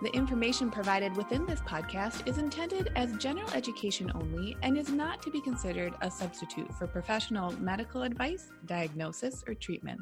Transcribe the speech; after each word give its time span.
The 0.00 0.14
information 0.14 0.70
provided 0.70 1.16
within 1.16 1.44
this 1.44 1.58
podcast 1.62 2.28
is 2.28 2.38
intended 2.38 2.92
as 2.94 3.16
general 3.16 3.50
education 3.50 4.12
only 4.14 4.56
and 4.62 4.78
is 4.78 4.90
not 4.90 5.20
to 5.22 5.30
be 5.30 5.40
considered 5.40 5.92
a 6.02 6.08
substitute 6.08 6.72
for 6.72 6.86
professional 6.86 7.50
medical 7.60 8.04
advice, 8.04 8.52
diagnosis, 8.66 9.42
or 9.48 9.54
treatment. 9.54 10.00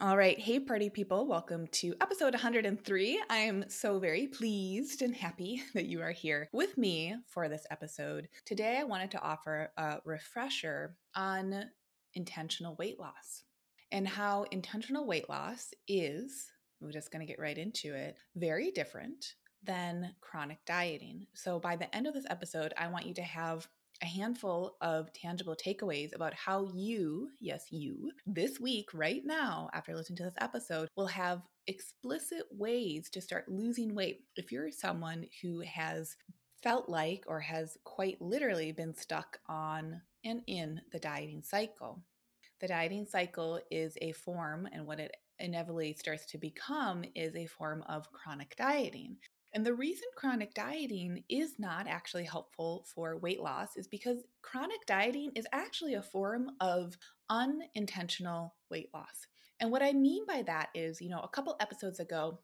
All 0.00 0.16
right. 0.16 0.36
Hey, 0.36 0.58
party 0.58 0.90
people. 0.90 1.28
Welcome 1.28 1.68
to 1.68 1.94
episode 2.00 2.34
103. 2.34 3.22
I 3.30 3.36
am 3.36 3.66
so 3.68 4.00
very 4.00 4.26
pleased 4.26 5.02
and 5.02 5.14
happy 5.14 5.62
that 5.74 5.86
you 5.86 6.02
are 6.02 6.10
here 6.10 6.48
with 6.52 6.76
me 6.76 7.14
for 7.28 7.48
this 7.48 7.68
episode. 7.70 8.28
Today, 8.46 8.78
I 8.80 8.82
wanted 8.82 9.12
to 9.12 9.22
offer 9.22 9.70
a 9.76 9.98
refresher 10.04 10.96
on 11.14 11.66
intentional 12.14 12.74
weight 12.80 12.98
loss 12.98 13.44
and 13.92 14.08
how 14.08 14.44
intentional 14.50 15.06
weight 15.06 15.28
loss 15.28 15.72
is, 15.86 16.50
we're 16.80 16.90
just 16.90 17.12
going 17.12 17.24
to 17.24 17.30
get 17.30 17.38
right 17.38 17.56
into 17.56 17.94
it, 17.94 18.16
very 18.34 18.72
different 18.72 19.34
than 19.62 20.14
chronic 20.20 20.58
dieting. 20.66 21.26
So, 21.34 21.60
by 21.60 21.76
the 21.76 21.94
end 21.94 22.06
of 22.06 22.14
this 22.14 22.26
episode, 22.28 22.74
I 22.76 22.88
want 22.88 23.06
you 23.06 23.14
to 23.14 23.22
have 23.22 23.68
a 24.02 24.06
handful 24.06 24.76
of 24.80 25.12
tangible 25.12 25.54
takeaways 25.54 26.12
about 26.14 26.34
how 26.34 26.68
you, 26.74 27.28
yes, 27.40 27.66
you, 27.70 28.10
this 28.26 28.58
week, 28.58 28.88
right 28.92 29.22
now, 29.24 29.70
after 29.72 29.94
listening 29.94 30.16
to 30.16 30.24
this 30.24 30.34
episode, 30.40 30.88
will 30.96 31.06
have 31.06 31.42
explicit 31.68 32.42
ways 32.50 33.08
to 33.10 33.20
start 33.20 33.48
losing 33.48 33.94
weight. 33.94 34.24
If 34.34 34.50
you're 34.50 34.72
someone 34.72 35.26
who 35.40 35.60
has 35.60 36.16
felt 36.62 36.88
like 36.88 37.24
or 37.28 37.40
has 37.40 37.76
quite 37.84 38.20
literally 38.20 38.72
been 38.72 38.94
stuck 38.94 39.38
on 39.48 40.00
and 40.24 40.42
in 40.46 40.80
the 40.92 40.98
dieting 40.98 41.42
cycle. 41.42 42.02
The 42.62 42.68
dieting 42.68 43.06
cycle 43.06 43.60
is 43.72 43.98
a 44.00 44.12
form, 44.12 44.68
and 44.70 44.86
what 44.86 45.00
it 45.00 45.16
inevitably 45.40 45.94
starts 45.94 46.24
to 46.26 46.38
become 46.38 47.04
is 47.16 47.34
a 47.34 47.46
form 47.46 47.82
of 47.88 48.12
chronic 48.12 48.54
dieting. 48.56 49.16
And 49.52 49.66
the 49.66 49.74
reason 49.74 50.04
chronic 50.14 50.54
dieting 50.54 51.24
is 51.28 51.58
not 51.58 51.88
actually 51.88 52.22
helpful 52.22 52.86
for 52.94 53.18
weight 53.18 53.40
loss 53.40 53.76
is 53.76 53.88
because 53.88 54.18
chronic 54.42 54.86
dieting 54.86 55.32
is 55.34 55.44
actually 55.52 55.94
a 55.94 56.02
form 56.02 56.52
of 56.60 56.96
unintentional 57.28 58.54
weight 58.70 58.90
loss. 58.94 59.26
And 59.58 59.72
what 59.72 59.82
I 59.82 59.92
mean 59.92 60.24
by 60.24 60.42
that 60.42 60.68
is, 60.72 61.02
you 61.02 61.08
know, 61.08 61.20
a 61.20 61.28
couple 61.28 61.56
episodes 61.58 61.98
ago, 61.98 62.38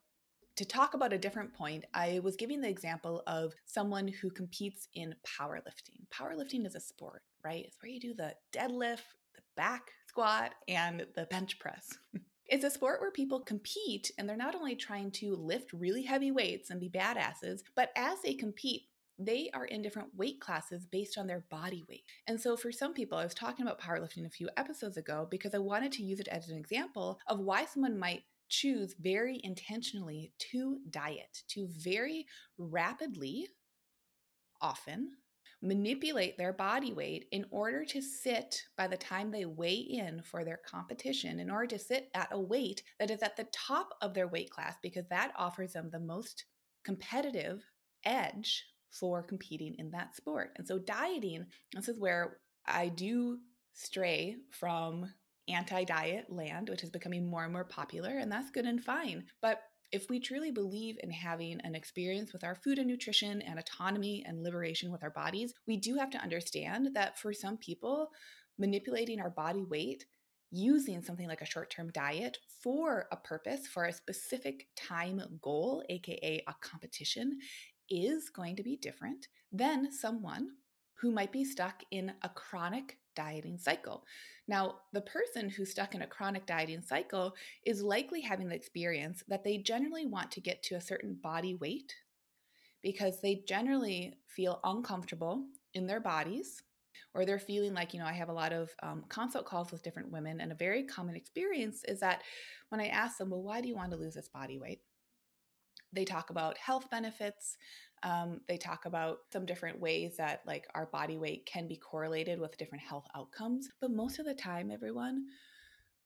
to 0.57 0.65
talk 0.65 0.95
about 0.95 1.13
a 1.13 1.19
different 1.19 1.55
point, 1.55 1.85
I 1.95 2.19
was 2.25 2.35
giving 2.35 2.61
the 2.61 2.69
example 2.69 3.23
of 3.29 3.55
someone 3.67 4.09
who 4.09 4.31
competes 4.31 4.89
in 4.95 5.15
powerlifting. 5.25 6.09
Powerlifting 6.13 6.67
is 6.67 6.75
a 6.75 6.81
sport, 6.81 7.23
right? 7.45 7.65
It's 7.65 7.77
where 7.81 7.93
you 7.93 8.01
do 8.01 8.15
the 8.15 8.35
deadlift, 8.53 9.03
the 9.39 9.43
back 9.57 9.91
squat, 10.07 10.55
and 10.67 11.07
the 11.15 11.27
bench 11.27 11.59
press. 11.59 11.97
It's 12.51 12.65
a 12.65 12.71
sport 12.71 13.03
where 13.03 13.11
people 13.11 13.41
compete 13.41 14.11
and 14.17 14.27
they're 14.27 14.35
not 14.35 14.55
only 14.55 14.75
trying 14.75 15.11
to 15.13 15.37
lift 15.37 15.75
really 15.75 16.03
heavy 16.03 16.31
weights 16.31 16.71
and 16.71 16.81
be 16.81 16.89
badasses, 16.89 17.61
but 17.77 17.91
as 17.95 18.23
they 18.23 18.33
compete, 18.33 18.85
they 19.19 19.51
are 19.53 19.67
in 19.67 19.83
different 19.83 20.09
weight 20.17 20.41
classes 20.41 20.87
based 20.87 21.19
on 21.19 21.27
their 21.27 21.45
body 21.51 21.85
weight. 21.91 22.05
And 22.27 22.41
so, 22.41 22.57
for 22.57 22.73
some 22.73 22.95
people, 22.95 23.19
I 23.19 23.25
was 23.25 23.35
talking 23.35 23.67
about 23.67 23.81
powerlifting 23.81 24.25
a 24.25 24.31
few 24.31 24.49
episodes 24.57 24.97
ago 24.97 25.27
because 25.31 25.55
I 25.55 25.59
wanted 25.59 25.93
to 25.93 26.03
use 26.03 26.21
it 26.21 26.29
as 26.29 26.49
an 26.49 26.57
example 26.57 27.19
of 27.27 27.41
why 27.41 27.67
someone 27.67 27.99
might 27.99 28.23
choose 28.49 28.95
very 28.99 29.41
intentionally 29.45 30.33
to 30.53 30.79
diet, 30.91 31.43
to 31.49 31.69
very 31.69 32.27
rapidly, 32.57 33.49
often, 34.63 35.11
manipulate 35.61 36.39
their 36.39 36.53
body 36.53 36.93
weight 36.93 37.27
in 37.33 37.45
order 37.51 37.85
to 37.85 38.01
sit 38.01 38.63
by 38.77 38.87
the 38.87 38.97
time 38.97 39.31
they 39.31 39.45
weigh 39.45 39.75
in 39.75 40.23
for 40.23 40.45
their 40.45 40.61
competition, 40.65 41.41
in 41.41 41.51
order 41.51 41.67
to 41.67 41.79
sit 41.79 42.11
at 42.15 42.29
a 42.31 42.41
weight 42.41 42.83
that 43.01 43.11
is 43.11 43.23
at 43.23 43.37
the 43.37 43.47
top 43.53 43.95
of 44.01 44.15
their 44.15 44.29
weight 44.29 44.51
class, 44.51 44.77
because 44.83 45.07
that 45.09 45.33
offers 45.37 45.73
them 45.73 45.91
the 45.91 45.99
most 45.99 46.45
competitive 46.85 47.65
edge 48.05 48.65
for 48.91 49.23
competing 49.23 49.75
in 49.79 49.91
that 49.91 50.15
sport. 50.17 50.53
And 50.57 50.67
so, 50.67 50.79
dieting, 50.79 51.47
this 51.75 51.89
is 51.89 51.99
where 51.99 52.39
I 52.67 52.89
do 52.89 53.39
stray 53.75 54.37
from 54.51 55.13
anti 55.49 55.85
diet 55.85 56.27
land, 56.31 56.69
which 56.69 56.83
is 56.83 56.91
becoming 56.91 57.29
more 57.29 57.45
and 57.45 57.53
more 57.53 57.65
popular, 57.65 58.19
and 58.19 58.31
that's 58.31 58.51
good 58.51 58.67
and 58.67 58.83
fine. 58.83 59.25
But 59.43 59.61
if 59.91 60.11
we 60.11 60.21
truly 60.21 60.51
believe 60.51 60.97
in 61.03 61.11
having 61.11 61.61
an 61.63 61.75
experience 61.75 62.33
with 62.33 62.45
our 62.45 62.55
food 62.55 62.79
and 62.79 62.87
nutrition 62.87 63.41
and 63.43 63.59
autonomy 63.59 64.23
and 64.27 64.43
liberation 64.43 64.93
with 64.93 65.03
our 65.03 65.11
bodies, 65.11 65.55
we 65.67 65.77
do 65.77 65.95
have 65.95 66.11
to 66.11 66.19
understand 66.19 66.91
that 66.95 67.19
for 67.19 67.33
some 67.33 67.57
people, 67.57 68.11
manipulating 68.59 69.21
our 69.21 69.31
body 69.31 69.65
weight 69.65 70.05
using 70.51 71.03
something 71.03 71.29
like 71.29 71.43
a 71.43 71.47
short 71.47 71.71
term 71.71 71.91
diet 71.93 72.39
for 72.63 73.07
a 73.13 73.17
purpose, 73.17 73.67
for 73.67 73.85
a 73.85 73.93
specific 73.93 74.67
time 74.77 75.23
goal, 75.43 75.83
AKA 75.89 76.43
a 76.47 76.55
competition, 76.61 77.39
is 77.91 78.31
going 78.31 78.57
to 78.57 78.63
be 78.63 78.77
different 78.77 79.29
than 79.53 79.91
someone 79.93 80.49
who 81.01 81.11
might 81.13 81.33
be 81.33 81.45
stuck 81.45 81.83
in 81.91 82.13
a 82.23 82.29
chronic 82.29 82.99
dieting 83.19 83.59
cycle. 83.59 84.05
Now, 84.47 84.77
the 84.93 85.01
person 85.01 85.51
who's 85.51 85.73
stuck 85.73 85.97
in 85.97 86.03
a 86.03 86.07
chronic 86.07 86.47
dieting 86.47 86.83
cycle 86.83 87.35
is 87.67 87.83
likely 87.83 88.21
having 88.21 88.49
the 88.49 88.55
experience 88.55 89.25
that 89.27 89.43
they 89.43 89.59
generally 89.59 90.07
want 90.07 90.31
to 90.33 90.41
get 90.41 90.63
to 90.65 90.77
a 90.77 90.81
certain 90.81 91.19
body 91.21 91.57
weight 91.57 91.93
because 92.81 93.21
they 93.21 93.43
generally 93.49 94.15
feel 94.29 94.61
uncomfortable 94.63 95.45
in 95.75 95.89
their 95.89 96.01
bodies 96.01 96.63
or 97.13 97.25
they're 97.25 97.41
feeling 97.41 97.75
like, 97.75 97.93
you 97.93 97.99
know, 97.99 98.07
I 98.07 98.13
have 98.13 98.29
a 98.29 98.33
lot 98.33 98.53
of 98.53 98.71
um, 98.83 99.05
consult 99.09 99.47
calls 99.47 99.73
with 99.73 99.83
different 99.83 100.13
women, 100.13 100.41
and 100.41 100.53
a 100.53 100.57
very 100.57 100.85
common 100.85 101.17
experience 101.17 101.83
is 101.89 102.01
that 102.01 102.23
when 102.69 102.81
I 102.81 102.87
ask 102.89 103.19
them, 103.19 103.31
well, 103.31 103.43
why 103.43 103.61
do 103.61 103.69
you 103.69 103.75
want 103.75 103.91
to 103.91 103.97
lose 103.97 104.15
this 104.15 104.29
body 104.29 104.59
weight? 104.59 104.83
They 105.93 106.05
talk 106.05 106.31
about 106.31 106.59
health 106.59 106.91
benefits. 106.91 107.57
Um, 108.03 108.41
they 108.49 108.57
talk 108.57 108.87
about 108.87 109.19
some 109.33 109.47
different 109.47 109.81
ways 109.81 110.17
that 110.17 110.43
like 110.47 110.67
our 110.75 110.87
body 110.87 111.19
weight 111.19 111.47
can 111.47 111.67
be 111.67 111.77
correlated 111.77 112.39
with 112.41 112.57
different 112.59 112.85
health 112.85 113.07
outcomes. 113.17 113.69
But 113.81 113.91
most 113.91 114.19
of 114.19 114.27
the 114.27 114.35
time, 114.35 114.71
everyone, 114.71 115.27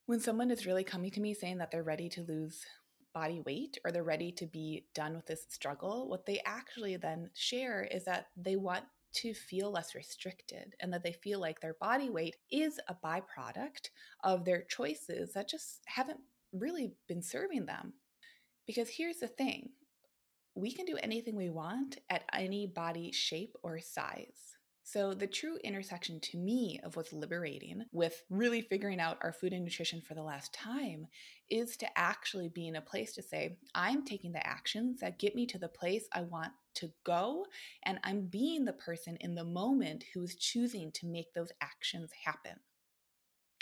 when 0.06 0.20
someone 0.20 0.50
is 0.50 0.66
really 0.66 0.84
coming 0.84 1.10
to 1.12 1.20
me 1.20 1.34
saying 1.34 1.58
that 1.58 1.70
they're 1.70 1.82
ready 1.82 2.08
to 2.10 2.22
lose 2.22 2.64
body 3.14 3.42
weight 3.44 3.78
or 3.84 3.92
they're 3.92 4.02
ready 4.02 4.32
to 4.32 4.46
be 4.46 4.86
done 4.94 5.14
with 5.14 5.26
this 5.26 5.46
struggle, 5.48 6.08
what 6.08 6.26
they 6.26 6.40
actually 6.44 6.96
then 6.96 7.30
share 7.34 7.84
is 7.84 8.04
that 8.04 8.28
they 8.36 8.56
want 8.56 8.84
to 9.14 9.34
feel 9.34 9.70
less 9.70 9.94
restricted 9.94 10.74
and 10.80 10.92
that 10.92 11.02
they 11.02 11.12
feel 11.12 11.38
like 11.38 11.60
their 11.60 11.76
body 11.80 12.10
weight 12.10 12.36
is 12.50 12.80
a 12.88 12.96
byproduct 13.04 13.90
of 14.24 14.44
their 14.44 14.62
choices 14.62 15.34
that 15.34 15.48
just 15.48 15.80
haven't 15.86 16.20
really 16.52 16.92
been 17.08 17.22
serving 17.22 17.66
them. 17.66 17.92
Because 18.66 18.88
here's 18.88 19.18
the 19.18 19.28
thing 19.28 19.70
we 20.54 20.72
can 20.72 20.84
do 20.84 20.98
anything 21.02 21.36
we 21.36 21.50
want 21.50 21.98
at 22.10 22.24
any 22.32 22.66
body 22.66 23.12
shape 23.12 23.56
or 23.62 23.78
size. 23.80 24.56
So, 24.84 25.14
the 25.14 25.28
true 25.28 25.58
intersection 25.62 26.18
to 26.20 26.36
me 26.36 26.80
of 26.82 26.96
what's 26.96 27.12
liberating 27.12 27.84
with 27.92 28.24
really 28.28 28.62
figuring 28.62 28.98
out 28.98 29.18
our 29.22 29.32
food 29.32 29.52
and 29.52 29.64
nutrition 29.64 30.00
for 30.00 30.14
the 30.14 30.22
last 30.22 30.52
time 30.52 31.06
is 31.50 31.76
to 31.78 31.98
actually 31.98 32.48
be 32.48 32.66
in 32.66 32.76
a 32.76 32.80
place 32.80 33.12
to 33.14 33.22
say, 33.22 33.58
I'm 33.74 34.04
taking 34.04 34.32
the 34.32 34.44
actions 34.46 34.98
that 35.00 35.20
get 35.20 35.36
me 35.36 35.46
to 35.46 35.58
the 35.58 35.68
place 35.68 36.08
I 36.12 36.22
want 36.22 36.52
to 36.74 36.90
go, 37.04 37.46
and 37.84 38.00
I'm 38.02 38.26
being 38.26 38.64
the 38.64 38.72
person 38.72 39.16
in 39.20 39.34
the 39.36 39.44
moment 39.44 40.04
who's 40.12 40.34
choosing 40.34 40.90
to 40.92 41.06
make 41.06 41.32
those 41.32 41.52
actions 41.60 42.10
happen. 42.24 42.56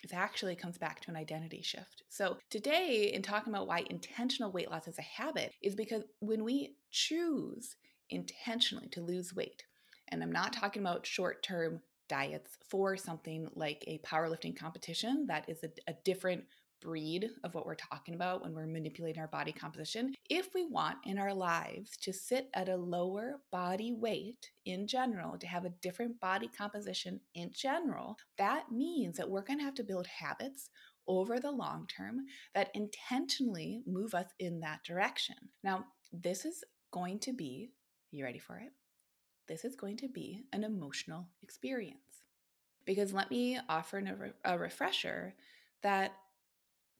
It 0.03 0.15
actually 0.15 0.57
comes 0.57 0.79
back 0.79 1.01
to 1.01 1.11
an 1.11 1.17
identity 1.17 1.63
shift. 1.63 2.03
So, 2.09 2.39
today, 2.49 3.11
in 3.13 3.23
talking 3.23 3.53
about 3.53 3.67
why 3.67 3.85
intentional 3.91 4.51
weight 4.53 4.71
loss 4.71 4.89
is 4.89 4.99
a 4.99 5.03
habit, 5.03 5.53
is 5.63 5.75
because 5.75 6.05
when 6.21 6.45
we 6.45 6.77
choose 6.91 7.77
intentionally 8.09 8.89
to 8.89 9.03
lose 9.03 9.35
weight, 9.35 9.65
and 10.09 10.23
I'm 10.23 10.33
not 10.33 10.53
talking 10.53 10.83
about 10.83 11.07
short 11.07 11.43
term 11.43 11.81
diets 12.09 12.59
for 12.69 12.97
something 12.97 13.49
like 13.55 13.85
a 13.87 13.99
powerlifting 13.99 14.59
competition, 14.59 15.27
that 15.29 15.49
is 15.49 15.63
a, 15.63 15.71
a 15.89 15.95
different 16.05 16.45
breed 16.81 17.29
of 17.45 17.55
what 17.55 17.67
we're 17.67 17.75
talking 17.75 18.15
about 18.15 18.43
when 18.43 18.55
we're 18.55 18.67
manipulating 18.67 19.21
our 19.21 19.29
body 19.29 19.53
composition. 19.53 20.15
If 20.29 20.55
we 20.55 20.65
want 20.67 20.99
in 21.05 21.19
our 21.19 21.35
lives 21.35 21.97
to 21.99 22.13
sit 22.13 22.49
at 22.55 22.69
a 22.69 22.77
lower 22.77 23.41
body 23.53 23.93
weight 23.93 24.51
in 24.67 24.87
general, 24.87 25.39
to 25.39 25.47
have 25.47 25.65
a 25.65 25.73
different 25.83 26.19
body 26.21 26.49
composition 26.49 27.21
in 27.35 27.51
general, 27.53 28.17
that 28.39 28.71
means 28.71 29.17
that 29.17 29.29
we're 29.29 29.43
going 29.43 29.59
to 29.59 29.65
have 29.65 29.75
to 29.75 29.85
build 29.85 30.07
habits 30.07 30.71
over 31.07 31.41
the 31.41 31.51
long 31.51 31.87
term 31.87 32.19
that 32.55 32.71
intentionally 32.75 33.83
move 33.87 34.15
us 34.15 34.27
in 34.39 34.61
that 34.61 34.85
direction. 34.85 35.37
Now, 35.65 35.87
this 36.13 36.45
is 36.45 36.63
going 36.93 37.19
to 37.21 37.33
be, 37.33 37.71
you 38.11 38.25
ready 38.25 38.39
for 38.39 38.59
it? 38.59 38.73
This 39.49 39.65
is 39.65 39.75
going 39.75 39.97
to 39.99 40.09
be 40.09 40.45
an 40.53 40.63
emotional 40.63 41.29
experience. 41.43 41.97
Because 42.87 43.13
let 43.13 43.31
me 43.31 43.59
offer 43.69 44.33
a, 44.45 44.59
refresher 44.59 45.35
that 45.83 46.13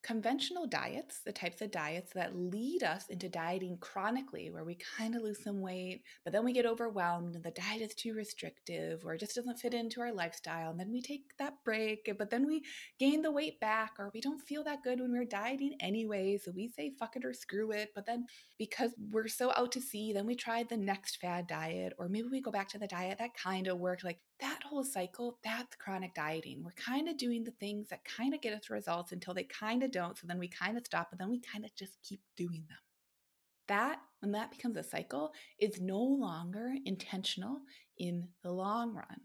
conventional 0.03 0.67
diets, 0.67 1.21
the 1.25 1.33
types 1.33 1.61
of 1.61 1.71
diets 1.71 2.13
that 2.15 2.37
lead 2.37 2.83
us 2.83 3.07
into 3.09 3.29
dieting 3.29 3.77
chronically, 3.81 4.51
where 4.51 4.65
we 4.65 4.79
kind 4.97 5.15
of 5.15 5.23
lose 5.23 5.43
some 5.43 5.61
weight, 5.61 6.03
but 6.25 6.33
then 6.33 6.45
we 6.45 6.53
get 6.53 6.67
overwhelmed 6.67 7.35
and 7.35 7.45
the 7.45 7.51
diet 7.51 7.83
is 7.83 7.95
too 7.95 8.15
restrictive 8.15 9.05
or 9.05 9.15
it 9.15 9.21
just 9.21 9.35
doesn't 9.35 9.59
fit 9.59 9.75
into 9.75 10.01
our 10.01 10.13
lifestyle. 10.13 10.71
And 10.71 10.81
then 10.81 10.91
we 10.91 11.03
take 11.03 11.37
that 11.39 11.55
break, 11.65 12.11
but 12.19 12.31
then 12.31 12.47
we 12.47 12.63
gain 12.99 13.23
the 13.23 13.31
weight 13.31 13.61
back 13.61 13.93
or 13.99 14.11
we 14.15 14.21
don't 14.21 14.41
feel 14.41 14.65
that 14.65 14.83
good 14.83 15.01
when 15.01 15.13
we're 15.13 15.25
dieting 15.25 15.77
anyway. 15.81 16.39
So 16.39 16.53
we 16.55 16.69
say 16.69 16.93
fuck 16.99 17.17
it 17.17 17.25
or 17.25 17.35
screw 17.35 17.71
it. 17.73 17.91
But 17.95 18.07
then 18.07 18.27
because 18.59 18.93
we're 19.11 19.29
so 19.29 19.53
out 19.57 19.73
to 19.73 19.81
sea, 19.81 20.13
then 20.13 20.27
we 20.27 20.35
try 20.35 20.63
the 20.63 20.77
next 20.77 21.17
fad 21.17 21.47
diet, 21.47 21.93
or 21.99 22.09
maybe 22.09 22.29
we 22.31 22.41
go 22.41 22.51
back 22.51 22.69
to 22.71 22.79
the 22.79 22.87
diet 22.87 23.19
that 23.19 23.35
kind 23.35 23.67
of 23.67 23.79
worked. 23.79 24.05
Like 24.05 24.21
that 24.41 24.63
whole 24.63 24.85
cycle, 24.85 25.39
that's 25.45 25.77
chronic 25.77 26.15
dieting. 26.15 26.63
We're 26.65 26.71
kind 26.73 27.09
of 27.09 27.17
doing 27.17 27.45
the 27.45 27.53
things 27.53 27.89
that 27.89 28.05
kind 28.05 28.35
of 28.35 28.41
get 28.41 28.55
us 28.55 28.71
results 28.71 29.13
until 29.13 29.35
they 29.35 29.45
kind 29.45 29.83
of 29.83 29.91
don't. 29.91 30.17
So 30.19 30.27
then 30.27 30.39
we 30.39 30.49
kind 30.49 30.77
of 30.77 30.87
stop, 30.87 31.09
and 31.11 31.21
then 31.21 31.31
we 31.31 31.41
kind 31.41 31.65
of 31.65 31.75
just 31.75 31.99
keep 32.03 32.21
doing 32.37 32.65
them. 32.69 32.79
That, 33.69 34.01
when 34.21 34.33
that 34.33 34.51
becomes 34.51 34.77
a 34.77 34.83
cycle, 34.83 35.33
is 35.59 35.81
no 35.81 36.01
longer 36.01 36.75
intentional 36.85 37.59
in 37.99 38.29
the 38.43 38.51
long 38.51 38.95
run. 38.95 39.21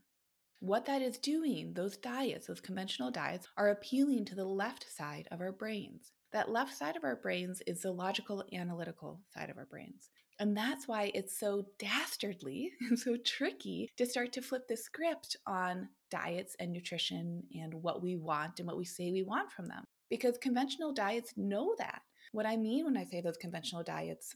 What 0.60 0.86
that 0.86 1.02
is 1.02 1.18
doing, 1.18 1.74
those 1.74 1.98
diets, 1.98 2.48
those 2.48 2.62
conventional 2.62 3.12
diets, 3.12 3.48
are 3.58 3.70
appealing 3.70 4.26
to 4.26 4.36
the 4.36 4.46
left 4.46 4.86
side 4.96 5.28
of 5.32 5.42
our 5.42 5.52
brains. 5.52 6.12
That 6.32 6.52
left 6.52 6.76
side 6.76 6.96
of 6.96 7.04
our 7.04 7.16
brains 7.16 7.62
is 7.68 7.82
the 7.82 7.92
logical, 7.92 8.44
analytical 8.54 9.22
side 9.34 9.50
of 9.50 9.58
our 9.58 9.66
brains. 9.66 10.10
And 10.40 10.56
that's 10.56 10.88
why 10.88 11.12
it's 11.14 11.38
so 11.38 11.66
dastardly 11.80 12.72
and 12.90 13.00
so 13.00 13.16
tricky 13.18 13.90
to 13.98 14.06
start 14.06 14.34
to 14.34 14.42
flip 14.42 14.68
the 14.68 14.78
script 14.78 15.38
on 15.48 15.90
diets 16.12 16.56
and 16.60 16.72
nutrition 16.72 17.44
and 17.54 17.74
what 17.74 18.02
we 18.02 18.16
want 18.16 18.60
and 18.60 18.68
what 18.68 18.78
we 18.78 18.86
say 18.86 19.12
we 19.12 19.24
want 19.24 19.52
from 19.52 19.68
them. 19.68 19.84
Because 20.10 20.38
conventional 20.38 20.94
diets 20.94 21.34
know 21.36 21.76
that. 21.78 22.02
What 22.32 22.46
I 22.46 22.58
mean 22.58 22.86
when 22.86 22.98
I 22.98 23.06
say 23.06 23.22
those 23.22 23.38
conventional 23.38 23.84
diets 23.84 24.36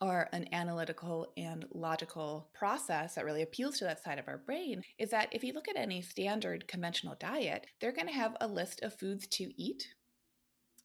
are 0.00 0.28
an 0.32 0.46
analytical 0.52 1.32
and 1.36 1.64
logical 1.72 2.48
process 2.54 3.14
that 3.14 3.24
really 3.24 3.42
appeals 3.42 3.78
to 3.78 3.84
that 3.84 4.02
side 4.02 4.18
of 4.18 4.28
our 4.28 4.38
brain 4.38 4.82
is 4.98 5.10
that 5.10 5.28
if 5.32 5.42
you 5.42 5.52
look 5.52 5.68
at 5.68 5.76
any 5.76 6.00
standard 6.00 6.68
conventional 6.68 7.16
diet, 7.18 7.66
they're 7.80 7.92
going 7.92 8.06
to 8.06 8.12
have 8.12 8.36
a 8.40 8.46
list 8.46 8.80
of 8.82 8.98
foods 8.98 9.26
to 9.26 9.52
eat 9.60 9.88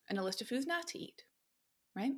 and 0.10 0.18
a 0.18 0.24
list 0.24 0.42
of 0.42 0.48
foods 0.48 0.66
not 0.66 0.88
to 0.88 1.00
eat, 1.00 1.24
right? 1.96 2.14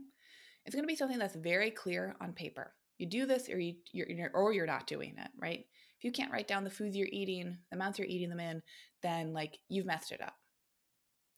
It's 0.66 0.76
going 0.76 0.84
to 0.84 0.92
be 0.92 0.96
something 0.96 1.20
that's 1.20 1.36
very 1.36 1.72
clear 1.72 2.16
on 2.20 2.34
paper. 2.34 2.74
You 2.98 3.08
do 3.08 3.26
this 3.26 3.50
or 3.50 3.60
you, 3.60 3.76
you're, 3.92 4.32
or 4.34 4.54
you're 4.54 4.66
not 4.66 4.88
doing 4.88 5.16
it, 5.18 5.30
right? 5.38 5.66
If 5.98 6.04
you 6.04 6.12
can't 6.12 6.32
write 6.32 6.48
down 6.48 6.64
the 6.64 6.70
foods 6.70 6.96
you're 6.96 7.08
eating, 7.12 7.58
the 7.70 7.76
amounts 7.76 8.00
you're 8.00 8.08
eating 8.08 8.30
them 8.30 8.40
in, 8.40 8.62
then 9.02 9.34
like 9.34 9.60
you've 9.70 9.86
messed 9.86 10.12
it 10.12 10.22
up. 10.22 10.36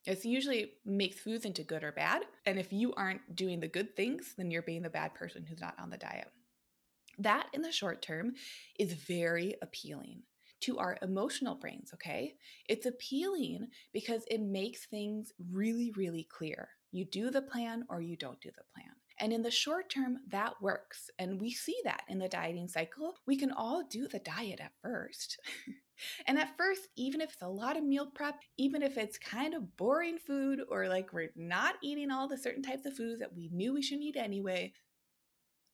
It 0.06 0.24
usually 0.24 0.72
makes 0.86 1.20
foods 1.20 1.44
into 1.44 1.62
good 1.62 1.84
or 1.84 1.92
bad. 1.92 2.22
And 2.46 2.58
if 2.58 2.72
you 2.72 2.94
aren't 2.94 3.36
doing 3.36 3.60
the 3.60 3.68
good 3.68 3.94
things, 3.94 4.34
then 4.38 4.50
you're 4.50 4.62
being 4.62 4.82
the 4.82 4.88
bad 4.88 5.14
person 5.14 5.44
who's 5.44 5.60
not 5.60 5.74
on 5.78 5.90
the 5.90 5.98
diet. 5.98 6.28
That 7.18 7.48
in 7.52 7.62
the 7.62 7.72
short 7.72 8.00
term 8.00 8.34
is 8.78 8.92
very 8.92 9.56
appealing 9.60 10.22
to 10.60 10.78
our 10.78 10.96
emotional 11.02 11.56
brains, 11.56 11.90
okay? 11.94 12.34
It's 12.68 12.86
appealing 12.86 13.68
because 13.92 14.22
it 14.30 14.40
makes 14.40 14.86
things 14.86 15.32
really, 15.52 15.92
really 15.96 16.26
clear. 16.30 16.68
You 16.90 17.04
do 17.04 17.30
the 17.30 17.42
plan 17.42 17.84
or 17.90 18.00
you 18.00 18.16
don't 18.16 18.40
do 18.40 18.50
the 18.56 18.64
plan. 18.74 18.94
And 19.20 19.32
in 19.32 19.42
the 19.42 19.50
short 19.50 19.90
term, 19.90 20.18
that 20.28 20.60
works. 20.60 21.10
And 21.18 21.40
we 21.40 21.50
see 21.50 21.76
that 21.84 22.02
in 22.08 22.18
the 22.18 22.28
dieting 22.28 22.68
cycle. 22.68 23.14
We 23.26 23.36
can 23.36 23.50
all 23.50 23.84
do 23.88 24.06
the 24.06 24.20
diet 24.20 24.60
at 24.60 24.72
first. 24.82 25.38
and 26.26 26.38
at 26.38 26.56
first, 26.56 26.88
even 26.96 27.20
if 27.20 27.32
it's 27.32 27.42
a 27.42 27.48
lot 27.48 27.76
of 27.76 27.84
meal 27.84 28.06
prep, 28.14 28.36
even 28.56 28.82
if 28.82 28.96
it's 28.96 29.18
kind 29.18 29.54
of 29.54 29.76
boring 29.76 30.18
food 30.18 30.60
or 30.68 30.88
like 30.88 31.12
we're 31.12 31.32
not 31.36 31.74
eating 31.82 32.10
all 32.10 32.28
the 32.28 32.38
certain 32.38 32.62
types 32.62 32.86
of 32.86 32.96
foods 32.96 33.20
that 33.20 33.34
we 33.34 33.50
knew 33.52 33.74
we 33.74 33.82
should 33.82 34.00
eat 34.00 34.16
anyway, 34.16 34.72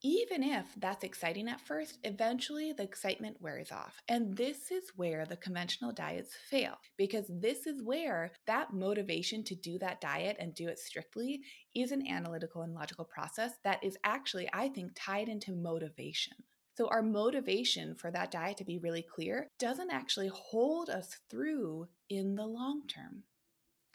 even 0.04 0.42
if 0.42 0.66
that's 0.76 1.02
exciting 1.02 1.48
at 1.48 1.62
first, 1.62 1.98
eventually 2.04 2.74
the 2.74 2.82
excitement 2.82 3.40
wears 3.40 3.72
off. 3.72 4.02
And 4.06 4.36
this 4.36 4.70
is 4.70 4.92
where 4.94 5.24
the 5.24 5.38
conventional 5.38 5.92
diets 5.92 6.36
fail 6.50 6.74
because 6.98 7.24
this 7.30 7.66
is 7.66 7.82
where 7.82 8.30
that 8.46 8.74
motivation 8.74 9.42
to 9.44 9.54
do 9.54 9.78
that 9.78 10.02
diet 10.02 10.36
and 10.38 10.54
do 10.54 10.68
it 10.68 10.78
strictly 10.78 11.40
is 11.74 11.90
an 11.90 12.06
analytical 12.06 12.60
and 12.60 12.74
logical 12.74 13.06
process 13.06 13.52
that 13.64 13.82
is 13.82 13.96
actually, 14.04 14.46
I 14.52 14.68
think, 14.68 14.92
tied 14.94 15.30
into 15.30 15.52
motivation. 15.52 16.34
So, 16.76 16.88
our 16.88 17.02
motivation 17.02 17.94
for 17.94 18.10
that 18.10 18.30
diet 18.30 18.58
to 18.58 18.64
be 18.64 18.78
really 18.78 19.02
clear 19.02 19.48
doesn't 19.58 19.92
actually 19.92 20.28
hold 20.28 20.90
us 20.90 21.16
through 21.30 21.86
in 22.10 22.34
the 22.34 22.44
long 22.44 22.82
term. 22.88 23.22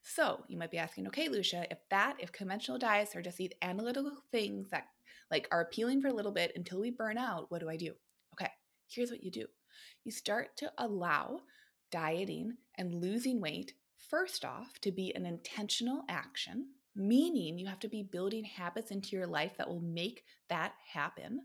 So, 0.02 0.44
you 0.48 0.58
might 0.58 0.72
be 0.72 0.78
asking, 0.78 1.06
okay, 1.08 1.28
Lucia, 1.28 1.68
if 1.70 1.78
that, 1.92 2.16
if 2.20 2.32
conventional 2.32 2.80
diets 2.80 3.16
are 3.16 3.22
just 3.22 3.38
these 3.38 3.52
analytical 3.62 4.24
things 4.32 4.70
that 4.70 4.88
like 5.32 5.48
are 5.52 5.62
appealing 5.62 6.02
for 6.02 6.08
a 6.08 6.14
little 6.14 6.32
bit 6.32 6.52
until 6.56 6.80
we 6.80 6.92
burn 6.92 7.18
out, 7.18 7.46
what 7.50 7.62
do 7.62 7.70
I 7.70 7.78
do? 7.78 7.94
Okay, 8.34 8.52
here's 8.90 9.12
what 9.12 9.24
you 9.24 9.32
do 9.32 9.46
you 10.04 10.12
start 10.12 10.56
to 10.58 10.72
allow 10.78 11.40
dieting 11.92 12.58
and 12.78 12.96
losing 12.96 13.42
weight, 13.42 13.74
first 14.10 14.46
off, 14.46 14.80
to 14.82 14.92
be 14.92 15.14
an 15.16 15.26
intentional 15.26 16.04
action, 16.10 16.68
meaning 16.96 17.58
you 17.58 17.68
have 17.68 17.80
to 17.80 17.90
be 17.90 18.04
building 18.04 18.44
habits 18.44 18.92
into 18.92 19.16
your 19.16 19.28
life 19.28 19.54
that 19.58 19.68
will 19.68 19.82
make 19.82 20.24
that 20.50 20.74
happen. 20.94 21.42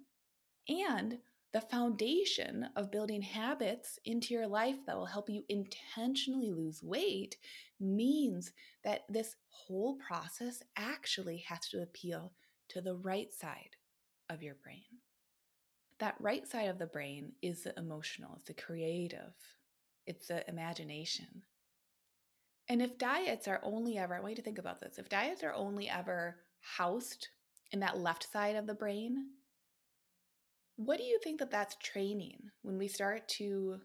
And 0.69 1.19
the 1.53 1.61
foundation 1.61 2.69
of 2.75 2.91
building 2.91 3.23
habits 3.23 3.99
into 4.05 4.35
your 4.35 4.47
life 4.47 4.77
that 4.87 4.97
will 4.97 5.07
help 5.07 5.31
you 5.31 5.45
intentionally 5.49 6.51
lose 6.51 6.83
weight 6.83 7.37
means 7.79 8.53
that 8.83 9.03
this 9.09 9.37
whole 9.49 9.97
process 9.97 10.63
actually 10.77 11.45
has 11.49 11.69
to 11.69 11.83
appeal 11.83 12.33
to 12.71 12.81
the 12.81 12.95
right 12.95 13.33
side 13.33 13.77
of 14.31 14.43
your 14.43 14.57
brain. 14.63 14.83
That 15.99 16.17
right 16.19 16.47
side 16.47 16.69
of 16.69 16.79
the 16.79 16.87
brain 16.87 17.33
is 17.43 17.63
the 17.63 17.79
emotional, 17.79 18.35
it's 18.37 18.49
the 18.49 18.55
creative, 18.55 19.35
it's 20.07 20.29
the 20.29 20.49
imagination. 20.49 21.43
And 22.69 22.81
if 22.81 22.99
diets 22.99 23.47
are 23.47 23.61
only 23.63 23.99
ever, 23.99 24.15
I 24.15 24.21
want 24.21 24.33
you 24.33 24.37
to 24.37 24.43
think 24.43 24.59
about 24.59 24.81
this, 24.81 24.99
if 24.99 25.09
diets 25.09 25.43
are 25.43 25.55
only 25.55 25.89
ever 25.89 26.37
housed 26.61 27.29
in 27.73 27.81
that 27.81 27.99
left 27.99 28.31
side 28.33 28.57
of 28.57 28.67
the 28.67 28.75
brain, 28.75 29.27
what 30.77 30.99
do 30.99 31.05
you 31.05 31.19
think 31.23 31.39
that 31.39 31.51
that's 31.51 31.77
training 31.77 32.39
when 32.63 32.79
we 32.79 32.89
start 32.89 33.29
to 33.29 33.81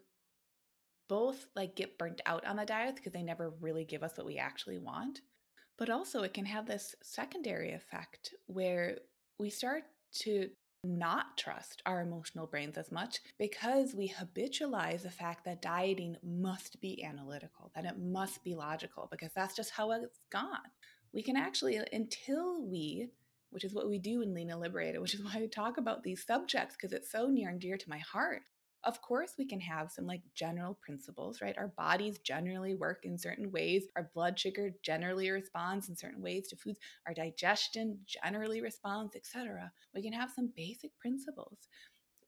both 1.08 1.46
like 1.54 1.76
get 1.76 1.98
burnt 1.98 2.20
out 2.24 2.44
on 2.46 2.56
the 2.56 2.64
diets 2.64 2.98
because 2.98 3.12
they 3.12 3.22
never 3.22 3.50
really 3.60 3.84
give 3.84 4.02
us 4.02 4.16
what 4.16 4.26
we 4.26 4.38
actually 4.38 4.78
want 4.78 5.20
but 5.80 5.88
also, 5.88 6.22
it 6.22 6.34
can 6.34 6.44
have 6.44 6.66
this 6.66 6.94
secondary 7.02 7.72
effect 7.72 8.34
where 8.46 8.98
we 9.38 9.48
start 9.48 9.84
to 10.12 10.50
not 10.84 11.38
trust 11.38 11.80
our 11.86 12.02
emotional 12.02 12.46
brains 12.46 12.76
as 12.76 12.92
much 12.92 13.20
because 13.38 13.94
we 13.94 14.06
habitualize 14.06 15.02
the 15.02 15.10
fact 15.10 15.46
that 15.46 15.62
dieting 15.62 16.16
must 16.22 16.78
be 16.82 17.02
analytical, 17.02 17.70
that 17.74 17.86
it 17.86 17.98
must 17.98 18.44
be 18.44 18.54
logical, 18.54 19.08
because 19.10 19.32
that's 19.34 19.56
just 19.56 19.70
how 19.70 19.90
it's 19.92 20.20
gone. 20.30 20.58
We 21.14 21.22
can 21.22 21.36
actually, 21.36 21.78
uh, 21.78 21.84
until 21.94 22.62
we, 22.62 23.08
which 23.48 23.64
is 23.64 23.72
what 23.72 23.88
we 23.88 23.98
do 23.98 24.20
in 24.20 24.34
Lean 24.34 24.50
and 24.50 24.60
Liberated, 24.60 25.00
which 25.02 25.14
is 25.14 25.24
why 25.24 25.32
I 25.36 25.46
talk 25.46 25.78
about 25.78 26.02
these 26.02 26.26
subjects 26.26 26.76
because 26.76 26.92
it's 26.92 27.10
so 27.10 27.28
near 27.28 27.48
and 27.48 27.58
dear 27.58 27.78
to 27.78 27.88
my 27.88 27.98
heart. 27.98 28.42
Of 28.84 29.02
course, 29.02 29.34
we 29.36 29.44
can 29.44 29.60
have 29.60 29.90
some 29.90 30.06
like 30.06 30.22
general 30.34 30.78
principles, 30.80 31.42
right? 31.42 31.56
Our 31.58 31.68
bodies 31.68 32.18
generally 32.18 32.74
work 32.74 33.04
in 33.04 33.18
certain 33.18 33.52
ways. 33.52 33.84
Our 33.94 34.10
blood 34.14 34.38
sugar 34.38 34.70
generally 34.82 35.30
responds 35.30 35.88
in 35.90 35.96
certain 35.96 36.22
ways 36.22 36.48
to 36.48 36.56
foods. 36.56 36.78
Our 37.06 37.12
digestion 37.12 37.98
generally 38.06 38.62
responds, 38.62 39.16
etc. 39.16 39.70
We 39.94 40.02
can 40.02 40.14
have 40.14 40.30
some 40.30 40.52
basic 40.56 40.98
principles. 40.98 41.68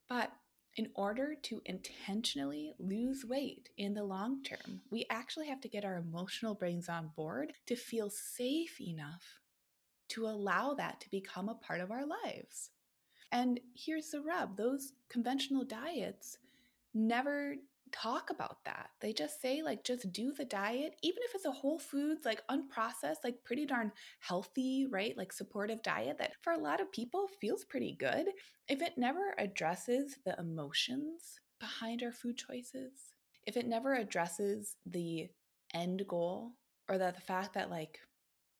But 0.07 0.31
in 0.75 0.89
order 0.95 1.35
to 1.43 1.61
intentionally 1.65 2.73
lose 2.79 3.25
weight 3.25 3.69
in 3.77 3.93
the 3.93 4.03
long 4.03 4.43
term, 4.43 4.81
we 4.91 5.05
actually 5.09 5.47
have 5.47 5.61
to 5.61 5.69
get 5.69 5.85
our 5.85 5.97
emotional 5.97 6.55
brains 6.55 6.89
on 6.89 7.11
board 7.15 7.53
to 7.67 7.75
feel 7.75 8.09
safe 8.09 8.79
enough 8.79 9.39
to 10.09 10.27
allow 10.27 10.73
that 10.75 10.99
to 11.01 11.09
become 11.09 11.49
a 11.49 11.55
part 11.55 11.81
of 11.81 11.89
our 11.91 12.05
lives. 12.05 12.69
And 13.31 13.59
here's 13.75 14.11
the 14.11 14.21
rub 14.21 14.57
those 14.57 14.93
conventional 15.09 15.63
diets 15.63 16.37
never 16.93 17.55
talk 17.91 18.29
about 18.29 18.57
that. 18.65 18.89
They 19.01 19.13
just 19.13 19.41
say, 19.41 19.61
like, 19.61 19.83
just 19.83 20.11
do 20.11 20.33
the 20.33 20.45
diet, 20.45 20.95
even 21.03 21.19
if 21.23 21.35
it's 21.35 21.45
a 21.45 21.51
whole 21.51 21.79
foods, 21.79 22.25
like 22.25 22.41
unprocessed, 22.47 23.23
like 23.23 23.43
pretty 23.43 23.65
darn 23.65 23.91
healthy, 24.19 24.87
right? 24.89 25.15
Like 25.17 25.31
supportive 25.31 25.83
diet 25.83 26.17
that 26.17 26.33
for 26.41 26.53
a 26.53 26.57
lot 26.57 26.81
of 26.81 26.91
people 26.91 27.27
feels 27.39 27.65
pretty 27.65 27.95
good. 27.99 28.27
If 28.67 28.81
it 28.81 28.97
never 28.97 29.35
addresses 29.37 30.17
the 30.25 30.35
emotions 30.39 31.39
behind 31.59 32.03
our 32.03 32.11
food 32.11 32.37
choices, 32.37 33.13
if 33.45 33.57
it 33.57 33.67
never 33.67 33.93
addresses 33.95 34.75
the 34.85 35.29
end 35.73 36.03
goal 36.07 36.53
or 36.89 36.97
that 36.97 37.15
the 37.15 37.21
fact 37.21 37.53
that, 37.53 37.69
like, 37.69 37.99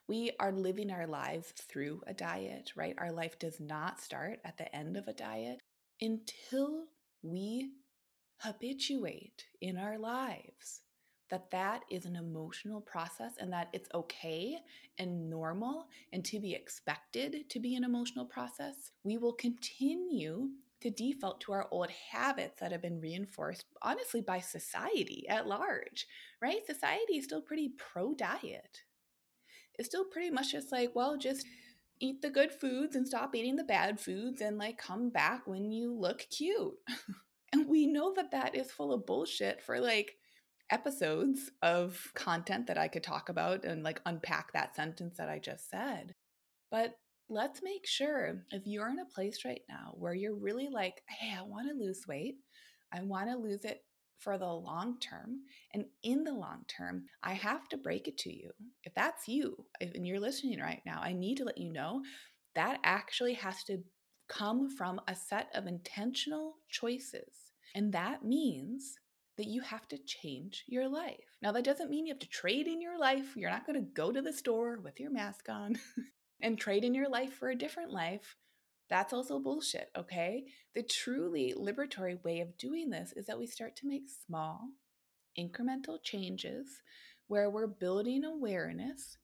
we 0.07 0.31
are 0.39 0.51
living 0.51 0.91
our 0.91 1.07
lives 1.07 1.53
through 1.57 2.01
a 2.07 2.13
diet, 2.13 2.71
right? 2.75 2.95
Our 2.97 3.11
life 3.11 3.39
does 3.39 3.59
not 3.59 4.01
start 4.01 4.39
at 4.43 4.57
the 4.57 4.73
end 4.75 4.97
of 4.97 5.07
a 5.07 5.13
diet 5.13 5.59
until 6.01 6.85
we 7.21 7.71
habituate 8.43 9.45
in 9.61 9.77
our 9.77 9.97
lives 9.97 10.81
that 11.29 11.49
that 11.49 11.81
is 11.89 12.05
an 12.05 12.15
emotional 12.15 12.81
process 12.81 13.33
and 13.39 13.51
that 13.51 13.69
it's 13.73 13.89
okay 13.93 14.57
and 14.99 15.29
normal 15.29 15.87
and 16.11 16.23
to 16.23 16.39
be 16.39 16.53
expected 16.53 17.49
to 17.49 17.59
be 17.59 17.75
an 17.75 17.83
emotional 17.83 18.25
process, 18.25 18.91
we 19.03 19.17
will 19.17 19.33
continue 19.33 20.49
to 20.81 20.91
default 20.91 21.39
to 21.41 21.53
our 21.53 21.67
old 21.71 21.89
habits 22.11 22.59
that 22.59 22.71
have 22.71 22.81
been 22.81 22.99
reinforced, 22.99 23.65
honestly, 23.81 24.21
by 24.21 24.39
society 24.39 25.25
at 25.29 25.47
large, 25.47 26.05
right? 26.41 26.65
Society 26.67 27.17
is 27.17 27.23
still 27.23 27.41
pretty 27.41 27.71
pro 27.77 28.13
diet. 28.13 28.81
It's 29.79 29.87
still 29.87 30.05
pretty 30.05 30.29
much 30.29 30.51
just 30.51 30.71
like, 30.71 30.91
well, 30.93 31.17
just 31.17 31.47
eat 31.99 32.21
the 32.21 32.29
good 32.29 32.51
foods 32.51 32.95
and 32.95 33.07
stop 33.07 33.33
eating 33.33 33.55
the 33.55 33.63
bad 33.63 33.99
foods 33.99 34.41
and 34.41 34.57
like 34.57 34.77
come 34.77 35.09
back 35.09 35.47
when 35.47 35.71
you 35.71 35.93
look 35.97 36.27
cute. 36.29 36.75
And 37.53 37.69
we 37.69 37.85
know 37.85 38.13
that 38.15 38.31
that 38.31 38.55
is 38.55 38.71
full 38.71 38.91
of 38.91 39.05
bullshit 39.05 39.61
for 39.61 39.79
like 39.79 40.15
episodes 40.71 41.51
of 41.61 42.11
content 42.15 42.65
that 42.65 42.79
I 42.79 42.87
could 42.87 43.03
talk 43.03 43.29
about 43.29 43.63
and 43.63 43.83
like 43.83 44.01
unpack 44.07 44.51
that 44.53 44.75
sentence 44.75 45.17
that 45.17 45.29
I 45.29 45.37
just 45.37 45.69
said. 45.69 46.15
But 46.71 46.95
let's 47.29 47.61
make 47.61 47.85
sure 47.85 48.43
if 48.51 48.63
you're 48.65 48.89
in 48.89 48.97
a 48.97 49.05
place 49.05 49.45
right 49.45 49.61
now 49.69 49.93
where 49.93 50.15
you're 50.15 50.35
really 50.35 50.67
like, 50.67 51.03
hey, 51.07 51.35
I 51.37 51.43
want 51.43 51.69
to 51.69 51.75
lose 51.75 52.01
weight, 52.07 52.37
I 52.91 53.01
want 53.01 53.29
to 53.29 53.37
lose 53.37 53.65
it 53.65 53.81
for 54.17 54.39
the 54.39 54.47
long 54.47 54.99
term. 54.99 55.41
And 55.75 55.85
in 56.01 56.23
the 56.23 56.33
long 56.33 56.63
term, 56.67 57.03
I 57.21 57.33
have 57.33 57.69
to 57.69 57.77
break 57.77 58.07
it 58.07 58.17
to 58.19 58.33
you. 58.33 58.49
If 58.83 58.95
that's 58.95 59.27
you 59.27 59.63
and 59.79 60.07
you're 60.07 60.19
listening 60.19 60.59
right 60.59 60.81
now, 60.87 61.01
I 61.03 61.13
need 61.13 61.37
to 61.37 61.45
let 61.45 61.59
you 61.59 61.71
know 61.71 62.01
that 62.55 62.79
actually 62.83 63.33
has 63.33 63.63
to 63.65 63.77
come 64.27 64.69
from 64.75 64.99
a 65.07 65.15
set 65.15 65.49
of 65.53 65.67
intentional 65.67 66.55
choices 66.69 67.42
and 67.75 67.93
that 67.93 68.23
means 68.23 68.99
that 69.37 69.47
you 69.47 69.61
have 69.61 69.87
to 69.87 69.97
change 69.97 70.63
your 70.67 70.87
life. 70.87 71.37
Now, 71.41 71.51
that 71.53 71.63
doesn't 71.63 71.89
mean 71.89 72.05
you 72.05 72.13
have 72.13 72.19
to 72.19 72.29
trade 72.29 72.67
in 72.67 72.81
your 72.81 72.99
life. 72.99 73.35
You're 73.35 73.49
not 73.49 73.65
going 73.65 73.79
to 73.79 73.91
go 73.93 74.11
to 74.11 74.21
the 74.21 74.33
store 74.33 74.79
with 74.79 74.99
your 74.99 75.11
mask 75.11 75.49
on 75.49 75.79
and 76.41 76.57
trade 76.57 76.83
in 76.83 76.93
your 76.93 77.09
life 77.09 77.33
for 77.33 77.49
a 77.49 77.55
different 77.55 77.91
life. 77.91 78.35
That's 78.89 79.13
also 79.13 79.39
bullshit, 79.39 79.89
okay? 79.97 80.43
The 80.75 80.83
truly 80.83 81.55
liberatory 81.57 82.23
way 82.23 82.41
of 82.41 82.57
doing 82.57 82.91
this 82.91 83.11
is 83.13 83.25
that 83.25 83.39
we 83.39 83.47
start 83.47 83.75
to 83.77 83.87
make 83.87 84.03
small, 84.27 84.69
incremental 85.39 85.97
changes 86.03 86.67
where 87.27 87.49
we're 87.49 87.65
building 87.65 88.23
awareness 88.23 89.17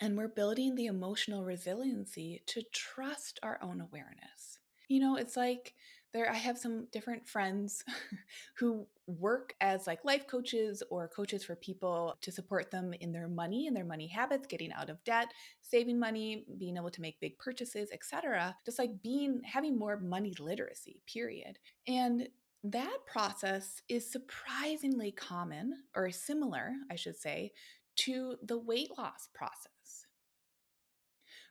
and 0.00 0.16
we're 0.16 0.28
building 0.28 0.74
the 0.74 0.86
emotional 0.86 1.44
resiliency 1.44 2.42
to 2.46 2.62
trust 2.72 3.40
our 3.42 3.58
own 3.62 3.80
awareness. 3.80 4.58
You 4.88 5.00
know, 5.00 5.16
it's 5.16 5.36
like 5.36 5.74
there 6.14 6.30
I 6.30 6.36
have 6.36 6.56
some 6.56 6.86
different 6.92 7.28
friends 7.28 7.84
who 8.56 8.86
work 9.06 9.54
as 9.60 9.86
like 9.86 10.04
life 10.04 10.26
coaches 10.28 10.82
or 10.88 11.08
coaches 11.08 11.44
for 11.44 11.56
people 11.56 12.16
to 12.22 12.32
support 12.32 12.70
them 12.70 12.94
in 13.00 13.12
their 13.12 13.28
money 13.28 13.66
and 13.66 13.76
their 13.76 13.84
money 13.84 14.06
habits, 14.06 14.46
getting 14.46 14.72
out 14.72 14.88
of 14.88 15.02
debt, 15.04 15.28
saving 15.60 15.98
money, 15.98 16.46
being 16.56 16.76
able 16.76 16.90
to 16.90 17.02
make 17.02 17.20
big 17.20 17.36
purchases, 17.38 17.90
etc. 17.92 18.56
Just 18.64 18.78
like 18.78 19.02
being 19.02 19.42
having 19.44 19.76
more 19.76 19.98
money 19.98 20.32
literacy, 20.38 21.02
period. 21.12 21.58
And 21.86 22.28
that 22.62 22.98
process 23.06 23.82
is 23.88 24.10
surprisingly 24.10 25.10
common 25.10 25.82
or 25.94 26.10
similar, 26.10 26.72
I 26.90 26.94
should 26.94 27.16
say, 27.16 27.52
to 27.96 28.36
the 28.42 28.58
weight 28.58 28.90
loss 28.96 29.28
process 29.34 29.68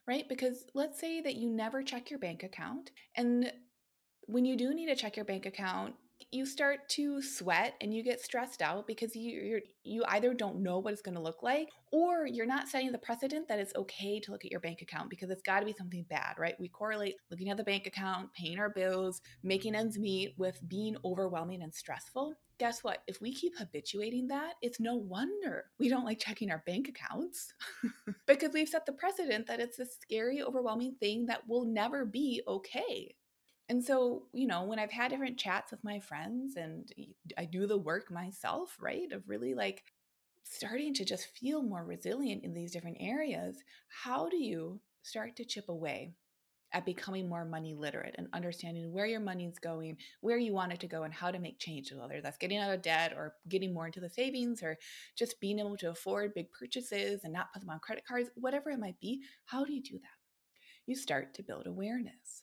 right? 0.06 0.28
Because 0.28 0.66
let's 0.74 1.00
say 1.00 1.22
that 1.22 1.36
you 1.36 1.48
never 1.48 1.82
check 1.82 2.10
your 2.10 2.18
bank 2.18 2.42
account 2.42 2.90
and 3.16 3.50
when 4.26 4.44
you 4.44 4.56
do 4.56 4.74
need 4.74 4.86
to 4.86 4.96
check 4.96 5.16
your 5.16 5.24
bank 5.24 5.46
account, 5.46 5.94
you 6.30 6.46
start 6.46 6.88
to 6.88 7.22
sweat 7.22 7.74
and 7.80 7.94
you 7.94 8.02
get 8.02 8.20
stressed 8.20 8.62
out 8.62 8.86
because 8.86 9.14
you 9.14 9.40
you 9.40 9.60
you 9.84 10.04
either 10.08 10.34
don't 10.34 10.62
know 10.62 10.78
what 10.78 10.92
it's 10.92 11.02
going 11.02 11.14
to 11.14 11.20
look 11.20 11.42
like 11.42 11.68
or 11.92 12.26
you're 12.26 12.46
not 12.46 12.68
setting 12.68 12.90
the 12.90 12.98
precedent 12.98 13.46
that 13.46 13.58
it's 13.58 13.74
okay 13.76 14.18
to 14.18 14.32
look 14.32 14.44
at 14.44 14.50
your 14.50 14.60
bank 14.60 14.80
account 14.82 15.10
because 15.10 15.30
it's 15.30 15.42
got 15.42 15.60
to 15.60 15.66
be 15.66 15.72
something 15.72 16.04
bad, 16.08 16.34
right? 16.38 16.54
We 16.58 16.68
correlate 16.68 17.16
looking 17.30 17.50
at 17.50 17.56
the 17.56 17.64
bank 17.64 17.86
account, 17.86 18.32
paying 18.32 18.58
our 18.58 18.70
bills, 18.70 19.20
making 19.42 19.74
ends 19.74 19.98
meet 19.98 20.34
with 20.36 20.60
being 20.66 20.96
overwhelming 21.04 21.62
and 21.62 21.74
stressful. 21.74 22.34
Guess 22.58 22.82
what? 22.82 23.02
If 23.06 23.20
we 23.20 23.34
keep 23.34 23.58
habituating 23.58 24.28
that, 24.28 24.54
it's 24.62 24.80
no 24.80 24.94
wonder 24.96 25.66
we 25.78 25.88
don't 25.88 26.04
like 26.04 26.18
checking 26.18 26.50
our 26.50 26.62
bank 26.66 26.88
accounts 26.88 27.52
because 28.26 28.52
we've 28.54 28.68
set 28.68 28.86
the 28.86 28.92
precedent 28.92 29.46
that 29.48 29.60
it's 29.60 29.78
a 29.78 29.86
scary, 29.86 30.42
overwhelming 30.42 30.96
thing 30.98 31.26
that 31.26 31.46
will 31.48 31.64
never 31.64 32.04
be 32.04 32.42
okay. 32.48 33.14
And 33.68 33.82
so, 33.82 34.24
you 34.32 34.46
know, 34.46 34.64
when 34.64 34.78
I've 34.78 34.90
had 34.90 35.10
different 35.10 35.38
chats 35.38 35.70
with 35.70 35.82
my 35.82 35.98
friends 35.98 36.56
and 36.56 36.88
I 37.38 37.46
do 37.46 37.66
the 37.66 37.78
work 37.78 38.10
myself, 38.10 38.76
right, 38.78 39.10
of 39.10 39.28
really 39.28 39.54
like 39.54 39.82
starting 40.42 40.92
to 40.94 41.04
just 41.04 41.28
feel 41.38 41.62
more 41.62 41.84
resilient 41.84 42.44
in 42.44 42.52
these 42.52 42.72
different 42.72 42.98
areas, 43.00 43.56
how 43.88 44.28
do 44.28 44.36
you 44.36 44.80
start 45.02 45.36
to 45.36 45.44
chip 45.44 45.68
away 45.70 46.14
at 46.74 46.84
becoming 46.84 47.28
more 47.28 47.44
money 47.44 47.72
literate 47.72 48.16
and 48.18 48.26
understanding 48.32 48.92
where 48.92 49.06
your 49.06 49.20
money's 49.20 49.58
going, 49.60 49.96
where 50.20 50.36
you 50.36 50.52
want 50.52 50.72
it 50.72 50.80
to 50.80 50.88
go, 50.88 51.04
and 51.04 51.14
how 51.14 51.30
to 51.30 51.38
make 51.38 51.58
changes, 51.58 51.96
whether 51.96 52.20
that's 52.20 52.36
getting 52.36 52.58
out 52.58 52.74
of 52.74 52.82
debt 52.82 53.14
or 53.16 53.34
getting 53.48 53.72
more 53.72 53.86
into 53.86 54.00
the 54.00 54.10
savings 54.10 54.62
or 54.62 54.76
just 55.16 55.40
being 55.40 55.60
able 55.60 55.76
to 55.76 55.90
afford 55.90 56.34
big 56.34 56.50
purchases 56.50 57.20
and 57.22 57.32
not 57.32 57.52
put 57.52 57.60
them 57.60 57.70
on 57.70 57.78
credit 57.78 58.04
cards, 58.06 58.28
whatever 58.34 58.70
it 58.70 58.80
might 58.80 58.98
be? 59.00 59.22
How 59.44 59.64
do 59.64 59.72
you 59.72 59.82
do 59.82 59.94
that? 59.94 60.18
You 60.86 60.96
start 60.96 61.32
to 61.34 61.42
build 61.44 61.66
awareness. 61.66 62.42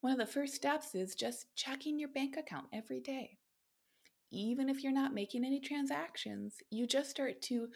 One 0.00 0.12
of 0.12 0.18
the 0.18 0.32
first 0.32 0.54
steps 0.54 0.94
is 0.94 1.14
just 1.14 1.54
checking 1.54 1.98
your 1.98 2.08
bank 2.08 2.36
account 2.36 2.66
every 2.72 3.00
day. 3.00 3.38
Even 4.32 4.68
if 4.68 4.82
you're 4.82 4.92
not 4.92 5.12
making 5.12 5.44
any 5.44 5.60
transactions, 5.60 6.56
you 6.70 6.86
just 6.86 7.10
start 7.10 7.42
to 7.42 7.68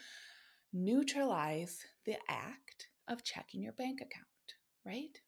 neutralize 0.73 1.79
the 2.05 2.17
act 2.27 2.87
of 3.07 3.23
checking 3.23 3.61
your 3.61 3.73
bank 3.73 4.01
account, 4.01 4.25
right? 4.85 5.19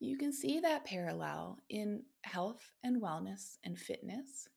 You 0.00 0.16
can 0.16 0.32
see 0.32 0.58
that 0.60 0.84
parallel 0.84 1.58
in 1.68 2.02
health 2.22 2.72
and 2.82 3.02
wellness 3.02 3.58
and 3.64 3.78
fitness 3.78 4.48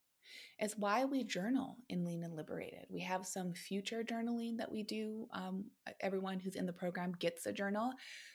is 0.60 0.78
why 0.78 1.06
we 1.06 1.24
journal 1.24 1.78
in 1.90 2.06
Lean 2.06 2.24
and 2.24 2.36
Liberated. 2.36 2.86
We 2.90 3.02
have 3.02 3.26
some 3.26 3.54
future 3.54 4.04
journaling 4.04 4.58
that 4.58 4.72
we 4.72 4.84
do. 4.84 5.28
Um, 5.34 5.66
everyone 6.02 6.40
who's 6.40 6.56
in 6.56 6.66
the 6.66 6.74
program 6.74 7.14
gets 7.20 7.46
a 7.46 7.54
journal. 7.54 7.92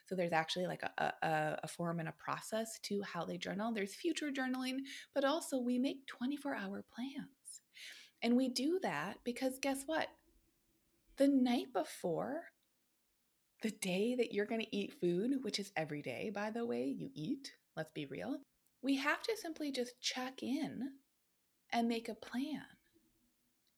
So 0.06 0.14
there's 0.14 0.32
actually 0.32 0.66
like 0.66 0.82
a, 0.82 1.12
a, 1.22 1.58
a 1.62 1.68
form 1.68 2.00
and 2.00 2.08
a 2.08 2.12
process 2.12 2.78
to 2.84 3.02
how 3.02 3.24
they 3.24 3.38
journal. 3.38 3.72
There's 3.72 3.94
future 3.94 4.30
journaling, 4.30 4.78
but 5.14 5.24
also 5.24 5.58
we 5.58 5.78
make 5.78 6.06
24 6.06 6.54
hour 6.54 6.84
plans. 6.94 7.28
And 8.22 8.36
we 8.36 8.48
do 8.48 8.78
that 8.82 9.18
because 9.24 9.58
guess 9.60 9.84
what? 9.86 10.08
The 11.16 11.28
night 11.28 11.72
before, 11.72 12.42
the 13.62 13.70
day 13.70 14.14
that 14.16 14.32
you're 14.32 14.46
going 14.46 14.62
to 14.62 14.76
eat 14.76 14.94
food, 15.00 15.42
which 15.42 15.58
is 15.58 15.72
every 15.76 16.02
day, 16.02 16.30
by 16.34 16.50
the 16.50 16.64
way, 16.64 16.84
you 16.84 17.10
eat, 17.14 17.52
let's 17.76 17.92
be 17.92 18.06
real, 18.06 18.38
we 18.82 18.96
have 18.96 19.22
to 19.22 19.36
simply 19.36 19.70
just 19.70 20.00
check 20.00 20.42
in 20.42 20.92
and 21.72 21.88
make 21.88 22.08
a 22.08 22.14
plan. 22.14 22.62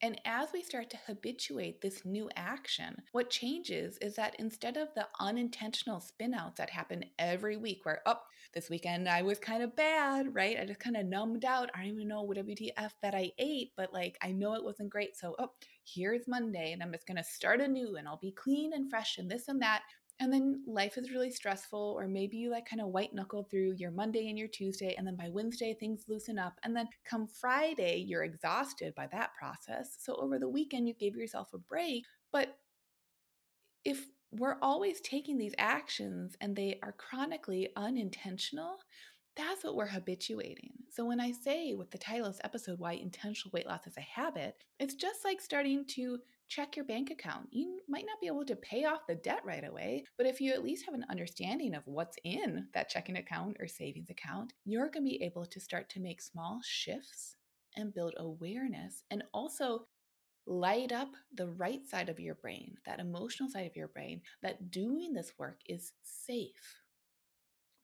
And 0.04 0.20
as 0.24 0.48
we 0.52 0.62
start 0.62 0.90
to 0.90 0.96
habituate 1.06 1.80
this 1.80 2.04
new 2.04 2.28
action, 2.34 2.96
what 3.12 3.30
changes 3.30 3.98
is 3.98 4.16
that 4.16 4.34
instead 4.40 4.76
of 4.76 4.88
the 4.96 5.06
unintentional 5.20 6.00
spinouts 6.00 6.56
that 6.56 6.70
happen 6.70 7.04
every 7.20 7.56
week, 7.56 7.84
where, 7.84 8.00
oh, 8.04 8.18
this 8.52 8.68
weekend 8.68 9.08
I 9.08 9.22
was 9.22 9.38
kind 9.38 9.62
of 9.62 9.76
bad, 9.76 10.34
right? 10.34 10.58
I 10.60 10.64
just 10.64 10.80
kind 10.80 10.96
of 10.96 11.06
numbed 11.06 11.44
out. 11.44 11.70
I 11.72 11.82
don't 11.82 11.94
even 11.94 12.08
know 12.08 12.22
what 12.22 12.36
WTF 12.36 12.90
that 13.00 13.14
I 13.14 13.30
ate, 13.38 13.70
but 13.76 13.92
like 13.92 14.18
I 14.20 14.32
know 14.32 14.54
it 14.54 14.64
wasn't 14.64 14.90
great. 14.90 15.16
So, 15.16 15.36
oh, 15.38 15.52
here's 15.84 16.26
Monday 16.26 16.72
and 16.72 16.82
I'm 16.82 16.92
just 16.92 17.06
going 17.06 17.16
to 17.16 17.24
start 17.24 17.60
anew 17.60 17.94
and 17.94 18.08
I'll 18.08 18.18
be 18.18 18.32
clean 18.32 18.72
and 18.74 18.90
fresh 18.90 19.18
and 19.18 19.30
this 19.30 19.46
and 19.46 19.62
that. 19.62 19.82
And 20.20 20.32
then 20.32 20.62
life 20.66 20.96
is 20.96 21.10
really 21.10 21.30
stressful 21.30 21.96
or 21.98 22.06
maybe 22.06 22.36
you 22.36 22.50
like 22.50 22.68
kind 22.68 22.80
of 22.80 22.88
white 22.88 23.14
knuckle 23.14 23.46
through 23.50 23.74
your 23.76 23.90
monday 23.90 24.28
and 24.28 24.38
your 24.38 24.48
tuesday 24.48 24.94
and 24.96 25.06
then 25.06 25.16
by 25.16 25.28
wednesday 25.28 25.74
things 25.78 26.04
loosen 26.08 26.38
up 26.38 26.54
and 26.62 26.76
then 26.76 26.88
come 27.04 27.26
friday 27.26 27.98
you're 28.06 28.24
exhausted 28.24 28.94
by 28.94 29.06
that 29.08 29.30
process 29.34 29.96
so 29.98 30.14
over 30.16 30.38
the 30.38 30.48
weekend 30.48 30.86
you 30.86 30.94
gave 30.94 31.16
yourself 31.16 31.48
a 31.54 31.58
break 31.58 32.04
but 32.32 32.56
if 33.84 34.06
we're 34.30 34.58
always 34.62 35.00
taking 35.02 35.36
these 35.36 35.54
actions 35.58 36.36
and 36.40 36.56
they 36.56 36.78
are 36.82 36.92
chronically 36.92 37.68
unintentional 37.76 38.78
that's 39.36 39.64
what 39.64 39.76
we're 39.76 39.86
habituating. 39.86 40.72
So, 40.90 41.04
when 41.04 41.20
I 41.20 41.32
say 41.32 41.74
with 41.74 41.90
the 41.90 41.98
title 41.98 42.26
of 42.26 42.34
this 42.34 42.40
episode, 42.44 42.78
why 42.78 42.92
intentional 42.92 43.50
weight 43.52 43.66
loss 43.66 43.86
is 43.86 43.96
a 43.96 44.02
habit, 44.02 44.56
it's 44.78 44.94
just 44.94 45.24
like 45.24 45.40
starting 45.40 45.84
to 45.92 46.18
check 46.54 46.76
your 46.76 46.84
bank 46.84 47.10
account. 47.10 47.48
You 47.50 47.80
might 47.88 48.04
not 48.06 48.20
be 48.20 48.26
able 48.26 48.44
to 48.44 48.56
pay 48.56 48.84
off 48.84 49.06
the 49.08 49.14
debt 49.14 49.40
right 49.42 49.64
away, 49.64 50.04
but 50.18 50.26
if 50.26 50.38
you 50.38 50.52
at 50.52 50.62
least 50.62 50.84
have 50.84 50.94
an 50.94 51.06
understanding 51.08 51.74
of 51.74 51.82
what's 51.86 52.18
in 52.24 52.66
that 52.74 52.90
checking 52.90 53.16
account 53.16 53.56
or 53.58 53.66
savings 53.66 54.10
account, 54.10 54.52
you're 54.66 54.90
going 54.90 55.04
to 55.04 55.10
be 55.10 55.22
able 55.22 55.46
to 55.46 55.60
start 55.60 55.88
to 55.90 56.00
make 56.00 56.20
small 56.20 56.60
shifts 56.62 57.36
and 57.76 57.94
build 57.94 58.12
awareness 58.18 59.04
and 59.10 59.24
also 59.32 59.86
light 60.46 60.92
up 60.92 61.08
the 61.34 61.48
right 61.48 61.88
side 61.88 62.10
of 62.10 62.20
your 62.20 62.34
brain, 62.34 62.76
that 62.84 63.00
emotional 63.00 63.48
side 63.48 63.66
of 63.66 63.76
your 63.76 63.88
brain, 63.88 64.20
that 64.42 64.70
doing 64.70 65.14
this 65.14 65.32
work 65.38 65.60
is 65.66 65.92
safe 66.02 66.81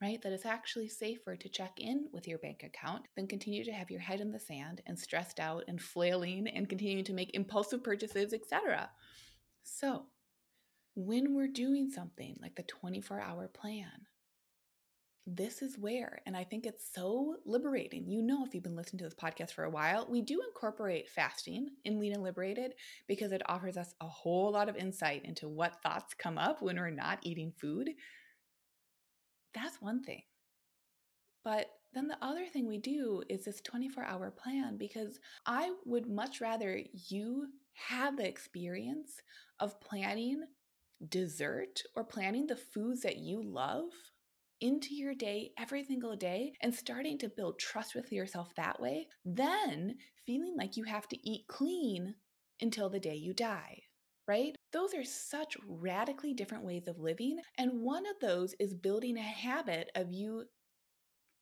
right? 0.01 0.21
That 0.23 0.33
it's 0.33 0.47
actually 0.47 0.89
safer 0.89 1.37
to 1.37 1.49
check 1.49 1.73
in 1.79 2.09
with 2.13 2.29
your 2.29 2.39
bank 2.39 2.63
account 2.63 3.07
than 3.17 3.27
continue 3.27 3.65
to 3.65 3.73
have 3.73 3.91
your 3.91 4.01
head 4.01 4.21
in 4.21 4.31
the 4.31 4.41
sand 4.41 4.81
and 4.87 4.99
stressed 4.99 5.41
out 5.41 5.65
and 5.67 5.81
flailing 5.81 6.47
and 6.49 6.69
continuing 6.69 7.05
to 7.05 7.13
make 7.13 7.35
impulsive 7.35 7.83
purchases, 7.83 8.33
etc. 8.33 8.91
So, 9.63 10.07
when 10.95 11.35
we're 11.35 11.49
doing 11.49 11.91
something 11.91 12.37
like 12.41 12.57
the 12.57 12.65
24 12.65 13.21
hour 13.21 13.49
plan, 13.49 14.07
this 15.31 15.61
is 15.61 15.77
where, 15.79 16.21
and 16.25 16.35
I 16.35 16.45
think 16.45 16.65
it's 16.65 16.89
so 16.95 17.37
liberating. 17.45 18.09
You 18.09 18.23
know, 18.23 18.45
if 18.47 18.55
you've 18.55 18.63
been 18.63 18.77
listening 18.77 18.99
to 19.01 19.05
this 19.05 19.15
podcast 19.15 19.53
for 19.53 19.65
a 19.65 19.71
while, 19.71 20.07
we 20.09 20.23
do 20.23 20.41
incorporate 20.49 21.11
fasting 21.11 21.69
in 21.85 22.01
Lean 22.01 22.15
and 22.15 22.23
Liberated 22.23 22.73
because 23.07 23.33
it 23.33 23.43
offers 23.47 23.77
us 23.77 23.95
a 24.01 24.07
whole 24.07 24.51
lot 24.51 24.71
of 24.71 24.77
insight 24.77 25.27
into 25.27 25.47
what 25.49 25.83
thoughts 25.83 26.15
come 26.15 26.39
up 26.39 26.63
when 26.63 26.77
we're 26.77 26.89
not 26.89 27.19
eating 27.23 27.53
food 27.61 27.91
that's 29.55 29.81
one 29.81 30.03
thing. 30.03 30.23
But 31.45 31.71
then 31.95 32.09
the 32.09 32.23
other 32.23 32.47
thing 32.47 32.67
we 32.67 32.79
do 32.79 33.23
is 33.29 33.45
this 33.45 33.61
24 33.63 34.05
hour 34.05 34.31
plan 34.31 34.77
because 34.77 35.19
I 35.47 35.75
would 35.85 36.07
much 36.07 36.41
rather 36.41 36.81
you 36.93 37.49
have 37.75 38.17
the 38.17 38.29
experience 38.29 39.23
of 39.61 39.81
planning 39.81 40.45
dessert 41.09 41.83
or 41.97 42.05
planning 42.05 42.47
the 42.47 42.57
foods 42.57 43.03
that 43.03 43.19
you 43.19 43.43
love 43.43 43.91
into 44.61 44.95
your 44.95 45.15
day 45.15 45.53
every 45.59 45.85
single 45.85 46.17
day 46.17 46.53
and 46.61 46.75
starting 46.75 47.19
to 47.19 47.29
build 47.29 47.59
trust 47.59 47.95
with 47.95 48.13
yourself 48.13 48.55
that 48.57 48.81
way, 48.81 49.07
then 49.25 49.97
feeling 50.27 50.57
like 50.57 50.77
you 50.77 50.85
have 50.85 51.09
to 51.09 51.29
eat 51.29 51.47
clean 51.49 52.17
until 52.61 52.91
the 52.91 53.01
day 53.01 53.15
you 53.15 53.33
die 53.33 53.83
right? 54.29 54.58
Those 54.73 54.95
are 54.95 55.05
such 55.05 55.57
radically 55.67 56.35
different 56.35 56.65
ways 56.65 56.87
of 56.89 56.99
living. 56.99 57.41
And 57.57 57.81
one 57.83 58.07
of 58.07 58.19
those 58.21 58.55
is 58.61 58.75
building 58.75 59.17
a 59.17 59.23
habit 59.23 59.91
of 59.95 60.13
you 60.13 60.45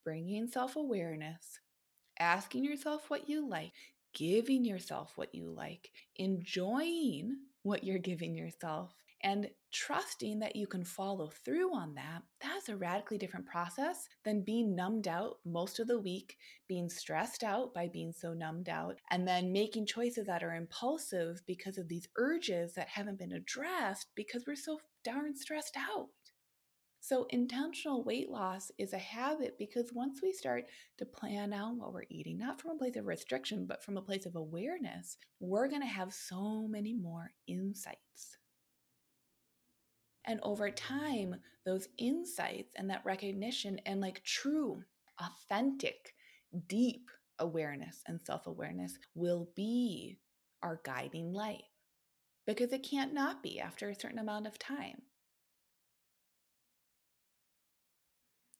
bringing 0.04 0.46
self 0.46 0.76
awareness, 0.76 1.60
asking 2.18 2.64
yourself 2.64 3.10
what 3.10 3.28
you 3.28 3.48
like, 3.48 3.72
giving 4.14 4.64
yourself 4.64 5.12
what 5.16 5.34
you 5.34 5.50
like, 5.50 5.90
enjoying 6.16 7.36
what 7.62 7.84
you're 7.84 7.98
giving 7.98 8.34
yourself, 8.34 8.94
and 9.26 9.48
trusting 9.72 10.38
that 10.38 10.54
you 10.54 10.68
can 10.68 10.84
follow 10.84 11.28
through 11.44 11.74
on 11.74 11.94
that, 11.94 12.22
that's 12.40 12.68
a 12.68 12.76
radically 12.76 13.18
different 13.18 13.44
process 13.44 14.08
than 14.24 14.44
being 14.44 14.76
numbed 14.76 15.08
out 15.08 15.38
most 15.44 15.80
of 15.80 15.88
the 15.88 15.98
week, 15.98 16.36
being 16.68 16.88
stressed 16.88 17.42
out 17.42 17.74
by 17.74 17.88
being 17.88 18.12
so 18.12 18.32
numbed 18.32 18.68
out, 18.68 19.00
and 19.10 19.26
then 19.26 19.52
making 19.52 19.84
choices 19.84 20.26
that 20.26 20.44
are 20.44 20.54
impulsive 20.54 21.42
because 21.44 21.76
of 21.76 21.88
these 21.88 22.06
urges 22.16 22.74
that 22.74 22.86
haven't 22.86 23.18
been 23.18 23.32
addressed 23.32 24.06
because 24.14 24.44
we're 24.46 24.54
so 24.54 24.78
darn 25.02 25.34
stressed 25.34 25.76
out. 25.76 26.06
So, 27.00 27.26
intentional 27.30 28.04
weight 28.04 28.30
loss 28.30 28.70
is 28.78 28.92
a 28.92 28.98
habit 28.98 29.56
because 29.58 29.92
once 29.92 30.20
we 30.22 30.32
start 30.32 30.66
to 30.98 31.04
plan 31.04 31.52
out 31.52 31.74
what 31.74 31.92
we're 31.92 32.04
eating, 32.10 32.38
not 32.38 32.60
from 32.60 32.70
a 32.70 32.78
place 32.78 32.94
of 32.94 33.06
restriction, 33.06 33.66
but 33.66 33.82
from 33.82 33.96
a 33.96 34.02
place 34.02 34.24
of 34.24 34.36
awareness, 34.36 35.16
we're 35.40 35.68
going 35.68 35.82
to 35.82 35.88
have 35.88 36.14
so 36.14 36.68
many 36.68 36.94
more 36.94 37.32
insights. 37.48 38.36
And 40.26 40.40
over 40.42 40.70
time, 40.70 41.36
those 41.64 41.88
insights 41.98 42.74
and 42.76 42.90
that 42.90 43.04
recognition 43.04 43.80
and 43.86 44.00
like 44.00 44.24
true, 44.24 44.82
authentic, 45.20 46.14
deep 46.66 47.10
awareness 47.38 48.02
and 48.06 48.20
self 48.20 48.46
awareness 48.46 48.98
will 49.14 49.48
be 49.54 50.18
our 50.62 50.80
guiding 50.84 51.32
light 51.32 51.64
because 52.46 52.72
it 52.72 52.82
can't 52.88 53.14
not 53.14 53.42
be 53.42 53.60
after 53.60 53.88
a 53.88 53.94
certain 53.94 54.18
amount 54.18 54.46
of 54.46 54.58
time. 54.58 55.02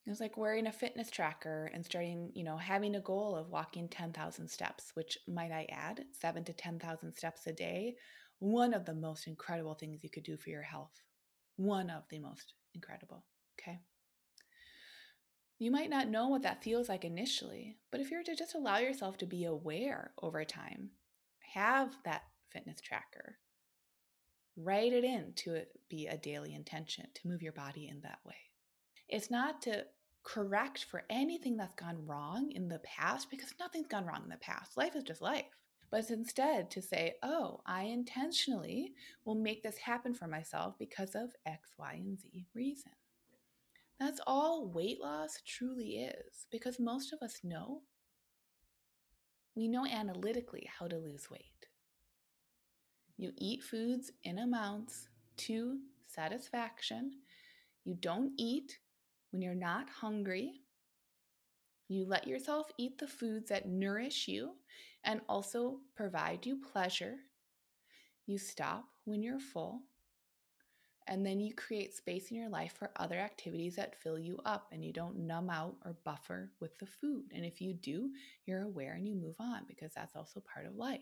It's 0.08 0.20
like 0.20 0.36
wearing 0.36 0.68
a 0.68 0.72
fitness 0.72 1.10
tracker 1.10 1.68
and 1.74 1.84
starting, 1.84 2.30
you 2.32 2.44
know, 2.44 2.56
having 2.56 2.94
a 2.94 3.00
goal 3.00 3.34
of 3.34 3.50
walking 3.50 3.88
10,000 3.88 4.48
steps, 4.48 4.92
which 4.94 5.18
might 5.26 5.50
I 5.50 5.66
add, 5.68 6.04
seven 6.12 6.44
to 6.44 6.52
10,000 6.52 7.12
steps 7.16 7.44
a 7.48 7.52
day. 7.52 7.96
One 8.38 8.72
of 8.72 8.84
the 8.84 8.94
most 8.94 9.26
incredible 9.26 9.74
things 9.74 10.04
you 10.04 10.10
could 10.10 10.22
do 10.22 10.36
for 10.36 10.50
your 10.50 10.62
health 10.62 11.02
one 11.56 11.90
of 11.90 12.04
the 12.08 12.18
most 12.18 12.54
incredible. 12.74 13.24
Okay. 13.60 13.80
You 15.58 15.70
might 15.70 15.90
not 15.90 16.08
know 16.08 16.28
what 16.28 16.42
that 16.42 16.62
feels 16.62 16.88
like 16.88 17.04
initially, 17.04 17.78
but 17.90 18.00
if 18.00 18.10
you 18.10 18.18
were 18.18 18.24
to 18.24 18.36
just 18.36 18.54
allow 18.54 18.76
yourself 18.78 19.16
to 19.18 19.26
be 19.26 19.44
aware 19.44 20.12
over 20.22 20.44
time, 20.44 20.90
have 21.54 21.96
that 22.04 22.24
fitness 22.50 22.80
tracker, 22.80 23.38
write 24.56 24.92
it 24.92 25.04
in 25.04 25.32
to 25.36 25.62
be 25.88 26.06
a 26.06 26.18
daily 26.18 26.54
intention 26.54 27.06
to 27.14 27.28
move 27.28 27.42
your 27.42 27.52
body 27.52 27.88
in 27.88 28.00
that 28.02 28.18
way. 28.24 28.36
It's 29.08 29.30
not 29.30 29.62
to 29.62 29.84
correct 30.24 30.84
for 30.90 31.04
anything 31.08 31.56
that's 31.56 31.74
gone 31.74 32.04
wrong 32.06 32.50
in 32.50 32.68
the 32.68 32.80
past 32.80 33.30
because 33.30 33.54
nothing's 33.58 33.86
gone 33.86 34.04
wrong 34.04 34.22
in 34.24 34.28
the 34.28 34.36
past. 34.38 34.76
Life 34.76 34.94
is 34.94 35.04
just 35.04 35.22
life 35.22 35.44
but 35.90 36.10
instead 36.10 36.70
to 36.72 36.82
say, 36.82 37.14
oh, 37.22 37.60
I 37.66 37.82
intentionally 37.82 38.92
will 39.24 39.34
make 39.34 39.62
this 39.62 39.78
happen 39.78 40.14
for 40.14 40.26
myself 40.26 40.74
because 40.78 41.14
of 41.14 41.30
X, 41.46 41.70
Y, 41.78 41.92
and 41.94 42.18
Z 42.18 42.46
reason. 42.54 42.92
That's 43.98 44.20
all 44.26 44.68
weight 44.68 45.00
loss 45.00 45.40
truly 45.46 46.04
is 46.04 46.46
because 46.50 46.78
most 46.78 47.12
of 47.12 47.22
us 47.22 47.40
know. 47.42 47.82
We 49.54 49.68
know 49.68 49.86
analytically 49.86 50.68
how 50.78 50.86
to 50.86 50.98
lose 50.98 51.30
weight. 51.30 51.66
You 53.16 53.32
eat 53.38 53.62
foods 53.62 54.10
in 54.24 54.38
amounts 54.40 55.08
to 55.38 55.78
satisfaction. 56.06 57.12
You 57.84 57.94
don't 57.94 58.32
eat 58.36 58.78
when 59.30 59.40
you're 59.40 59.54
not 59.54 59.88
hungry. 59.88 60.60
You 61.88 62.04
let 62.06 62.26
yourself 62.26 62.70
eat 62.78 62.98
the 62.98 63.06
foods 63.06 63.48
that 63.50 63.68
nourish 63.68 64.26
you 64.26 64.52
and 65.04 65.20
also 65.28 65.78
provide 65.94 66.44
you 66.44 66.60
pleasure. 66.60 67.16
You 68.26 68.38
stop 68.38 68.86
when 69.04 69.22
you're 69.22 69.38
full. 69.38 69.82
And 71.08 71.24
then 71.24 71.38
you 71.38 71.54
create 71.54 71.94
space 71.94 72.32
in 72.32 72.36
your 72.36 72.48
life 72.48 72.74
for 72.76 72.90
other 72.96 73.14
activities 73.14 73.76
that 73.76 74.00
fill 74.02 74.18
you 74.18 74.40
up 74.44 74.66
and 74.72 74.84
you 74.84 74.92
don't 74.92 75.20
numb 75.20 75.48
out 75.48 75.76
or 75.84 75.96
buffer 76.04 76.50
with 76.58 76.76
the 76.78 76.86
food. 76.86 77.26
And 77.32 77.44
if 77.44 77.60
you 77.60 77.74
do, 77.74 78.10
you're 78.44 78.62
aware 78.62 78.94
and 78.94 79.06
you 79.06 79.14
move 79.14 79.36
on 79.38 79.62
because 79.68 79.92
that's 79.94 80.16
also 80.16 80.42
part 80.52 80.66
of 80.66 80.74
life. 80.74 81.00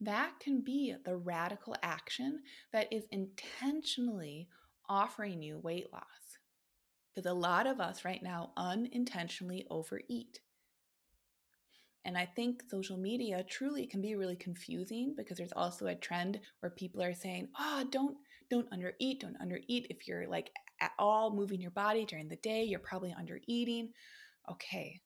That 0.00 0.32
can 0.40 0.62
be 0.62 0.92
the 1.04 1.16
radical 1.16 1.76
action 1.84 2.40
that 2.72 2.92
is 2.92 3.04
intentionally 3.12 4.48
offering 4.88 5.40
you 5.40 5.60
weight 5.60 5.92
loss. 5.92 6.02
Because 7.14 7.30
a 7.30 7.34
lot 7.34 7.66
of 7.66 7.80
us 7.80 8.04
right 8.04 8.22
now 8.22 8.52
unintentionally 8.56 9.66
overeat. 9.70 10.40
And 12.04 12.18
I 12.18 12.26
think 12.26 12.62
social 12.68 12.98
media 12.98 13.42
truly 13.48 13.86
can 13.86 14.02
be 14.02 14.14
really 14.14 14.36
confusing 14.36 15.14
because 15.16 15.38
there's 15.38 15.52
also 15.52 15.86
a 15.86 15.94
trend 15.94 16.40
where 16.60 16.70
people 16.70 17.02
are 17.02 17.14
saying, 17.14 17.48
"Oh, 17.58 17.84
don't 17.90 18.18
don't 18.50 18.70
undereat, 18.70 19.20
don't 19.20 19.40
undereat. 19.40 19.86
If 19.88 20.06
you're 20.06 20.28
like 20.28 20.50
at 20.80 20.92
all 20.98 21.34
moving 21.34 21.60
your 21.60 21.70
body 21.70 22.04
during 22.04 22.28
the 22.28 22.36
day, 22.36 22.64
you're 22.64 22.80
probably 22.80 23.14
undereating." 23.14 23.92
Okay. 24.50 25.00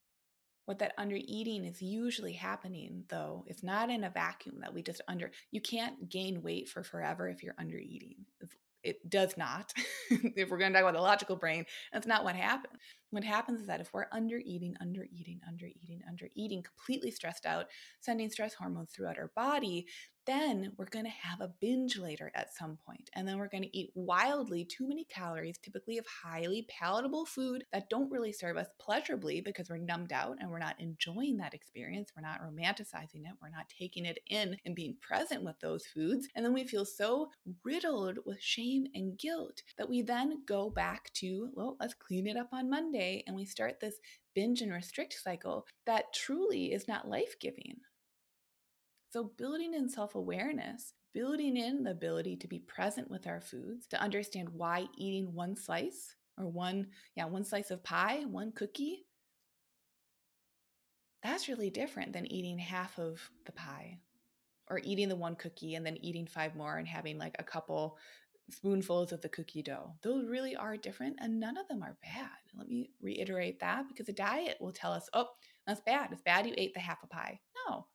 What 0.65 0.81
that 0.81 0.97
undereating 0.99 1.69
is 1.71 1.81
usually 1.81 2.35
happening 2.35 3.05
though, 3.09 3.45
is 3.47 3.63
not 3.63 3.91
in 3.91 4.05
a 4.05 4.11
vacuum 4.11 4.61
that 4.61 4.75
we 4.75 4.83
just 4.83 5.01
under 5.09 5.31
you 5.51 5.61
can't 5.61 6.09
gain 6.09 6.43
weight 6.43 6.69
for 6.69 6.83
forever 6.83 7.29
if 7.29 7.43
you're 7.43 7.55
undereating. 7.55 8.27
It's 8.41 8.57
it 8.83 9.09
does 9.09 9.37
not. 9.37 9.73
if 10.11 10.51
we're 10.51 10.59
going 10.59 10.73
to 10.73 10.79
talk 10.79 10.89
about 10.89 10.99
the 10.99 11.03
logical 11.03 11.37
brain, 11.37 11.65
that's 11.93 12.07
not 12.07 12.25
what 12.25 12.37
happens. 12.37 12.75
What 13.11 13.25
happens 13.25 13.61
is 13.61 13.67
that 13.67 13.81
if 13.81 13.93
we're 13.93 14.07
under 14.13 14.39
eating, 14.45 14.75
under 14.81 15.07
eating, 15.11 15.41
under 15.49 15.67
eating, 15.67 16.03
under 16.09 16.29
eating, 16.35 16.63
completely 16.63 17.11
stressed 17.11 17.47
out, 17.47 17.67
sending 18.01 18.31
stress 18.31 18.55
hormones 18.55 18.91
throughout 18.91 19.19
our 19.19 19.31
body, 19.35 19.87
then 20.29 20.73
we're 20.77 20.85
going 20.85 21.07
to 21.07 21.11
have 21.11 21.41
a 21.41 21.51
binge 21.59 21.97
later 21.97 22.31
at 22.35 22.55
some 22.55 22.77
point, 22.87 23.09
and 23.15 23.27
then 23.27 23.39
we're 23.39 23.49
going 23.49 23.63
to 23.63 23.77
eat 23.77 23.91
wildly 23.95 24.63
too 24.63 24.87
many 24.87 25.05
calories, 25.05 25.57
typically 25.57 25.97
of 25.97 26.05
highly 26.07 26.67
palatable 26.69 27.25
food 27.25 27.65
that 27.73 27.89
don't 27.89 28.11
really 28.11 28.31
serve 28.31 28.59
us 28.59 28.69
pleasurably 28.79 29.41
because 29.41 29.71
we're 29.71 29.79
numbed 29.79 30.13
out 30.13 30.37
and 30.39 30.51
we're 30.51 30.59
not 30.59 30.79
enjoying 30.79 31.39
that 31.39 31.55
experience. 31.55 32.13
We're 32.15 32.29
not 32.29 32.43
romanticizing 32.43 33.25
it. 33.25 33.33
We're 33.41 33.49
not 33.49 33.71
taking 33.71 34.05
it 34.05 34.19
in 34.29 34.59
and 34.67 34.75
being 34.75 34.97
present 35.01 35.43
with 35.43 35.59
those 35.61 35.87
foods. 35.87 36.29
And 36.35 36.45
then 36.45 36.53
we 36.53 36.65
feel 36.65 36.85
so 36.85 37.31
riddled 37.65 38.19
with 38.27 38.43
shame 38.43 38.87
and 38.95 39.19
guilt 39.19 39.63
that 39.79 39.89
we 39.89 40.03
then 40.03 40.43
go 40.47 40.69
back 40.69 41.11
to, 41.15 41.49
well, 41.55 41.79
let's 41.81 41.95
clean 41.95 42.27
it 42.27 42.37
up 42.37 42.51
on 42.53 42.69
Monday. 42.69 43.25
And 43.27 43.35
we 43.35 43.47
start 43.47 43.81
this 43.81 43.95
binge 44.35 44.61
and 44.61 44.73
restrict 44.73 45.15
cycle 45.15 45.67
that 45.87 46.13
truly 46.13 46.73
is 46.73 46.87
not 46.87 47.09
life 47.09 47.35
giving. 47.41 47.77
So, 49.11 49.33
building 49.37 49.75
in 49.75 49.89
self 49.89 50.15
awareness, 50.15 50.93
building 51.15 51.57
in 51.57 51.83
the 51.85 51.93
ability 51.93 52.37
to 52.37 52.49
be 52.49 52.59
present 52.59 53.11
with 53.11 53.27
our 53.27 53.41
foods, 53.41 53.87
to 53.89 54.01
understand 54.01 54.49
why 54.51 54.87
eating 54.97 55.33
one 55.33 55.57
slice 55.57 56.15
or 56.37 56.47
one, 56.47 56.89
yeah, 57.17 57.25
one 57.25 57.45
slice 57.45 57.71
of 57.71 57.83
pie, 57.83 58.25
one 58.27 58.53
cookie, 58.53 59.07
that's 61.23 61.49
really 61.49 61.71
different 61.71 62.13
than 62.13 62.31
eating 62.31 62.59
half 62.59 62.99
of 62.99 63.21
the 63.47 63.53
pie 63.53 63.99
or 64.71 64.81
eating 64.85 65.09
the 65.09 65.17
one 65.17 65.35
cookie 65.35 65.75
and 65.75 65.85
then 65.85 65.97
eating 66.01 66.27
five 66.27 66.55
more 66.55 66.77
and 66.77 66.87
having 66.87 67.19
like 67.19 67.35
a 67.39 67.45
couple 67.45 67.97
spoonfuls 68.51 69.13
of 69.13 69.21
the 69.21 69.29
cookie 69.29 69.63
dough. 69.63 69.95
Those 70.03 70.27
really 70.27 70.55
are 70.57 70.77
different 70.77 71.17
and 71.21 71.41
none 71.41 71.57
of 71.57 71.67
them 71.69 71.83
are 71.83 71.97
bad. 72.03 72.29
Let 72.57 72.69
me 72.69 72.91
reiterate 73.03 73.61
that 73.61 73.89
because 73.89 74.09
a 74.09 74.13
diet 74.13 74.59
will 74.61 74.73
tell 74.73 74.93
us, 74.93 75.09
oh, 75.13 75.29
that's 75.67 75.81
bad. 75.81 76.11
It's 76.13 76.23
bad 76.23 76.47
you 76.47 76.55
ate 76.57 76.75
the 76.75 76.81
half 76.81 77.03
a 77.03 77.07
pie. 77.07 77.41
No, 77.69 77.87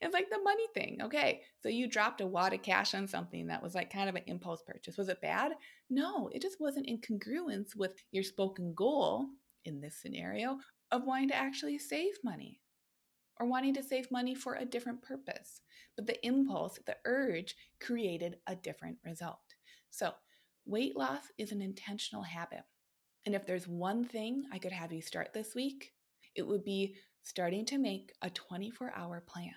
it's 0.00 0.14
like 0.14 0.30
the 0.30 0.40
money 0.42 0.66
thing. 0.74 0.98
Okay, 1.02 1.42
so 1.60 1.68
you 1.68 1.88
dropped 1.88 2.20
a 2.20 2.26
wad 2.26 2.52
of 2.52 2.62
cash 2.62 2.94
on 2.94 3.08
something 3.08 3.46
that 3.48 3.62
was 3.62 3.74
like 3.74 3.92
kind 3.92 4.08
of 4.08 4.14
an 4.14 4.22
impulse 4.26 4.62
purchase. 4.66 4.96
Was 4.96 5.08
it 5.08 5.20
bad? 5.20 5.52
No, 5.90 6.28
it 6.32 6.40
just 6.40 6.60
wasn't 6.60 6.86
in 6.86 6.98
congruence 6.98 7.74
with 7.76 7.94
your 8.12 8.22
spoken 8.22 8.74
goal 8.74 9.26
in 9.64 9.80
this 9.80 10.00
scenario 10.00 10.58
of 10.92 11.04
wanting 11.04 11.28
to 11.28 11.36
actually 11.36 11.78
save 11.78 12.14
money 12.22 12.60
or 13.40 13.46
wanting 13.46 13.74
to 13.74 13.82
save 13.82 14.10
money 14.10 14.34
for 14.34 14.54
a 14.54 14.64
different 14.64 15.02
purpose. 15.02 15.62
But 15.96 16.06
the 16.06 16.24
impulse, 16.24 16.78
the 16.86 16.96
urge 17.04 17.56
created 17.80 18.36
a 18.46 18.54
different 18.54 18.98
result. 19.04 19.38
So, 19.90 20.12
weight 20.64 20.96
loss 20.96 21.22
is 21.38 21.50
an 21.50 21.62
intentional 21.62 22.22
habit. 22.22 22.62
And 23.26 23.34
if 23.34 23.46
there's 23.46 23.66
one 23.66 24.04
thing 24.04 24.44
I 24.52 24.58
could 24.58 24.72
have 24.72 24.92
you 24.92 25.02
start 25.02 25.32
this 25.32 25.54
week, 25.54 25.92
it 26.36 26.46
would 26.46 26.64
be 26.64 26.94
starting 27.22 27.64
to 27.66 27.78
make 27.78 28.12
a 28.22 28.30
24 28.30 28.92
hour 28.94 29.22
plan 29.26 29.54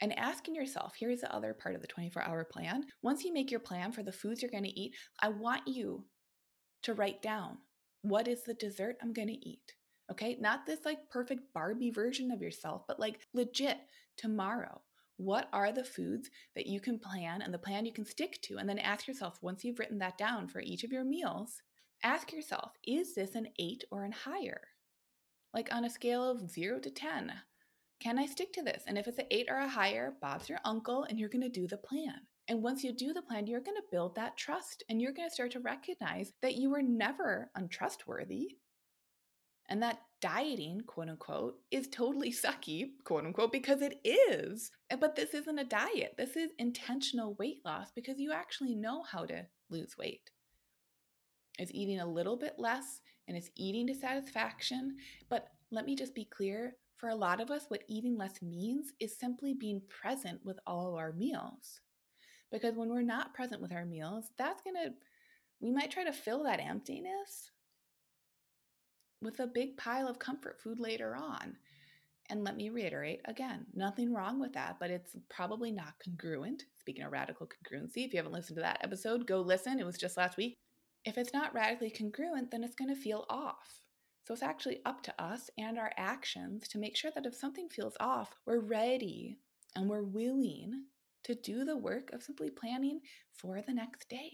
and 0.00 0.18
asking 0.18 0.54
yourself 0.54 0.94
here's 0.98 1.20
the 1.20 1.34
other 1.34 1.54
part 1.54 1.74
of 1.74 1.80
the 1.80 1.86
24 1.86 2.22
hour 2.22 2.44
plan. 2.44 2.84
Once 3.02 3.24
you 3.24 3.32
make 3.32 3.50
your 3.50 3.60
plan 3.60 3.92
for 3.92 4.02
the 4.02 4.12
foods 4.12 4.42
you're 4.42 4.50
going 4.50 4.64
to 4.64 4.80
eat, 4.80 4.94
I 5.20 5.28
want 5.28 5.66
you 5.66 6.04
to 6.82 6.94
write 6.94 7.22
down 7.22 7.58
what 8.02 8.28
is 8.28 8.44
the 8.44 8.54
dessert 8.54 8.96
I'm 9.02 9.12
going 9.12 9.28
to 9.28 9.48
eat. 9.48 9.74
Okay, 10.10 10.36
not 10.40 10.66
this 10.66 10.80
like 10.84 11.08
perfect 11.10 11.52
Barbie 11.54 11.90
version 11.90 12.30
of 12.30 12.42
yourself, 12.42 12.82
but 12.88 12.98
like 12.98 13.20
legit 13.32 13.78
tomorrow. 14.16 14.80
What 15.18 15.48
are 15.52 15.70
the 15.70 15.84
foods 15.84 16.30
that 16.56 16.66
you 16.66 16.80
can 16.80 16.98
plan 16.98 17.42
and 17.42 17.52
the 17.52 17.58
plan 17.58 17.84
you 17.84 17.92
can 17.92 18.06
stick 18.06 18.40
to? 18.44 18.56
And 18.56 18.68
then 18.68 18.78
ask 18.78 19.06
yourself, 19.06 19.38
once 19.42 19.64
you've 19.64 19.78
written 19.78 19.98
that 19.98 20.16
down 20.16 20.48
for 20.48 20.60
each 20.60 20.82
of 20.82 20.90
your 20.90 21.04
meals, 21.04 21.60
ask 22.02 22.32
yourself, 22.32 22.72
is 22.84 23.14
this 23.14 23.34
an 23.34 23.48
eight 23.58 23.84
or 23.90 24.04
an 24.04 24.12
higher? 24.12 24.62
Like 25.52 25.68
on 25.72 25.84
a 25.84 25.90
scale 25.90 26.28
of 26.28 26.50
zero 26.50 26.78
to 26.80 26.90
10, 26.90 27.32
can 28.00 28.18
I 28.18 28.26
stick 28.26 28.52
to 28.54 28.62
this? 28.62 28.82
And 28.86 28.96
if 28.96 29.06
it's 29.06 29.18
an 29.18 29.26
eight 29.30 29.46
or 29.50 29.58
a 29.58 29.68
higher, 29.68 30.14
Bob's 30.20 30.48
your 30.48 30.58
uncle 30.64 31.04
and 31.04 31.18
you're 31.18 31.28
going 31.28 31.42
to 31.42 31.48
do 31.48 31.68
the 31.68 31.76
plan. 31.76 32.14
And 32.48 32.62
once 32.62 32.82
you 32.82 32.92
do 32.92 33.12
the 33.12 33.22
plan, 33.22 33.46
you're 33.46 33.60
going 33.60 33.76
to 33.76 33.82
build 33.92 34.16
that 34.16 34.36
trust 34.36 34.82
and 34.88 35.00
you're 35.00 35.12
going 35.12 35.28
to 35.28 35.34
start 35.34 35.52
to 35.52 35.60
recognize 35.60 36.32
that 36.42 36.56
you 36.56 36.70
were 36.70 36.82
never 36.82 37.50
untrustworthy 37.54 38.56
and 39.70 39.82
that 39.84 40.00
dieting, 40.20 40.80
quote 40.86 41.08
unquote, 41.08 41.54
is 41.70 41.88
totally 41.88 42.32
sucky, 42.44 42.90
quote 43.04 43.24
unquote, 43.24 43.52
because 43.52 43.80
it 43.80 44.00
is. 44.04 44.70
But 44.98 45.14
this 45.14 45.32
isn't 45.32 45.58
a 45.58 45.64
diet. 45.64 46.14
This 46.18 46.36
is 46.36 46.50
intentional 46.58 47.36
weight 47.38 47.60
loss 47.64 47.92
because 47.94 48.18
you 48.18 48.32
actually 48.32 48.74
know 48.74 49.04
how 49.04 49.24
to 49.26 49.46
lose 49.70 49.96
weight. 49.96 50.30
It's 51.58 51.70
eating 51.72 52.00
a 52.00 52.10
little 52.10 52.36
bit 52.36 52.54
less 52.58 53.00
and 53.28 53.36
it's 53.36 53.50
eating 53.56 53.86
to 53.86 53.94
satisfaction. 53.94 54.96
But 55.28 55.46
let 55.70 55.86
me 55.86 55.94
just 55.94 56.14
be 56.14 56.24
clear 56.24 56.74
for 57.00 57.08
a 57.08 57.14
lot 57.14 57.40
of 57.40 57.50
us, 57.50 57.64
what 57.68 57.84
eating 57.88 58.16
less 58.16 58.42
means 58.42 58.92
is 59.00 59.18
simply 59.18 59.54
being 59.54 59.80
present 59.88 60.40
with 60.44 60.58
all 60.66 60.88
of 60.88 60.94
our 60.94 61.12
meals. 61.12 61.80
Because 62.52 62.76
when 62.76 62.90
we're 62.90 63.02
not 63.02 63.32
present 63.32 63.62
with 63.62 63.72
our 63.72 63.86
meals, 63.86 64.30
that's 64.36 64.62
going 64.62 64.76
to, 64.76 64.92
we 65.60 65.70
might 65.72 65.90
try 65.90 66.04
to 66.04 66.12
fill 66.12 66.44
that 66.44 66.60
emptiness 66.60 67.50
with 69.22 69.40
a 69.40 69.46
big 69.46 69.76
pile 69.76 70.08
of 70.08 70.18
comfort 70.18 70.60
food 70.62 70.78
later 70.78 71.16
on. 71.16 71.56
And 72.28 72.44
let 72.44 72.56
me 72.56 72.68
reiterate 72.70 73.20
again, 73.24 73.66
nothing 73.74 74.12
wrong 74.12 74.40
with 74.40 74.52
that, 74.52 74.76
but 74.78 74.90
it's 74.90 75.16
probably 75.28 75.72
not 75.72 75.94
congruent. 76.04 76.64
Speaking 76.78 77.02
of 77.04 77.12
radical 77.12 77.46
congruency, 77.46 78.04
if 78.06 78.12
you 78.12 78.18
haven't 78.18 78.32
listened 78.32 78.56
to 78.56 78.62
that 78.62 78.80
episode, 78.82 79.26
go 79.26 79.40
listen. 79.40 79.80
It 79.80 79.86
was 79.86 79.96
just 79.96 80.16
last 80.16 80.36
week. 80.36 80.54
If 81.04 81.18
it's 81.18 81.32
not 81.32 81.54
radically 81.54 81.90
congruent, 81.90 82.50
then 82.50 82.62
it's 82.62 82.76
going 82.76 82.94
to 82.94 83.00
feel 83.00 83.24
off. 83.28 83.80
So 84.24 84.34
it's 84.34 84.42
actually 84.42 84.80
up 84.84 85.02
to 85.04 85.22
us 85.22 85.50
and 85.58 85.78
our 85.78 85.92
actions 85.96 86.68
to 86.68 86.78
make 86.78 86.96
sure 86.96 87.10
that 87.14 87.26
if 87.26 87.34
something 87.34 87.68
feels 87.68 87.96
off, 87.98 88.34
we're 88.46 88.60
ready 88.60 89.38
and 89.74 89.88
we're 89.88 90.02
willing 90.02 90.84
to 91.24 91.34
do 91.34 91.64
the 91.64 91.76
work 91.76 92.10
of 92.12 92.22
simply 92.22 92.50
planning 92.50 93.00
for 93.32 93.60
the 93.60 93.74
next 93.74 94.08
day. 94.08 94.32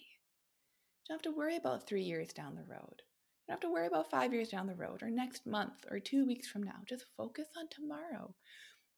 You 1.08 1.08
don't 1.08 1.24
have 1.24 1.32
to 1.32 1.36
worry 1.36 1.56
about 1.56 1.86
three 1.86 2.02
years 2.02 2.32
down 2.32 2.54
the 2.54 2.64
road. 2.64 3.02
You 3.46 3.52
don't 3.52 3.54
have 3.54 3.60
to 3.60 3.72
worry 3.72 3.86
about 3.86 4.10
five 4.10 4.32
years 4.32 4.48
down 4.48 4.66
the 4.66 4.74
road 4.74 5.02
or 5.02 5.10
next 5.10 5.46
month 5.46 5.84
or 5.90 6.00
two 6.00 6.26
weeks 6.26 6.48
from 6.48 6.62
now. 6.62 6.80
Just 6.86 7.06
focus 7.16 7.46
on 7.56 7.68
tomorrow. 7.68 8.34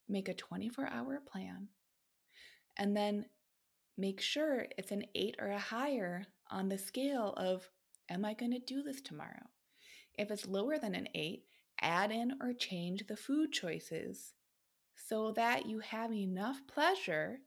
Make 0.08 0.28
a 0.28 0.34
24 0.34 0.88
hour 0.88 1.22
plan 1.30 1.68
and 2.78 2.96
then 2.96 3.26
make 3.96 4.20
sure 4.20 4.66
it's 4.78 4.92
an 4.92 5.04
eight 5.14 5.36
or 5.38 5.48
a 5.48 5.58
higher 5.58 6.26
on 6.50 6.68
the 6.68 6.78
scale 6.78 7.34
of, 7.36 7.68
Am 8.10 8.24
I 8.24 8.32
going 8.32 8.52
to 8.52 8.58
do 8.58 8.82
this 8.82 9.02
tomorrow? 9.02 9.50
If 10.18 10.32
it's 10.32 10.48
lower 10.48 10.78
than 10.78 10.96
an 10.96 11.08
8, 11.14 11.44
add 11.80 12.10
in 12.10 12.34
or 12.42 12.52
change 12.52 13.06
the 13.06 13.16
food 13.16 13.52
choices 13.52 14.34
so 14.96 15.32
that 15.32 15.66
you 15.66 15.78
have 15.78 16.12
enough 16.12 16.60
pleasure 16.66 17.38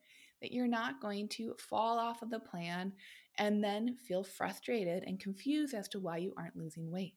that 0.42 0.54
you're 0.54 0.68
not 0.68 1.02
going 1.02 1.28
to 1.28 1.54
fall 1.60 2.00
off 2.00 2.22
of 2.22 2.32
the 2.32 2.40
plan 2.40 2.94
and 3.38 3.64
then 3.64 3.98
feel 4.08 4.24
frustrated 4.24 5.04
and 5.04 5.20
confused 5.20 5.74
as 5.74 5.88
to 5.90 6.00
why 6.00 6.18
you 6.18 6.34
aren't 6.38 6.56
losing 6.56 6.90
weight. 6.90 7.14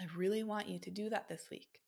I 0.00 0.06
really 0.16 0.42
want 0.42 0.68
you 0.68 0.78
to 0.80 0.90
do 0.90 1.10
that 1.10 1.28
this 1.28 1.48
week. 1.50 1.80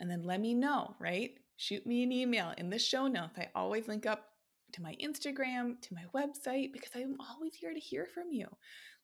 And 0.00 0.10
then 0.10 0.22
let 0.22 0.40
me 0.40 0.54
know, 0.54 0.96
right? 0.98 1.32
Shoot 1.56 1.86
me 1.86 2.02
an 2.02 2.12
email 2.12 2.54
in 2.56 2.70
the 2.70 2.78
show 2.78 3.06
notes. 3.06 3.38
I 3.38 3.48
always 3.54 3.88
link 3.88 4.06
up 4.06 4.24
to 4.72 4.82
my 4.82 4.96
Instagram, 5.02 5.80
to 5.82 5.94
my 5.94 6.04
website, 6.14 6.72
because 6.72 6.90
I'm 6.94 7.16
always 7.20 7.54
here 7.54 7.72
to 7.72 7.80
hear 7.80 8.06
from 8.06 8.32
you 8.32 8.46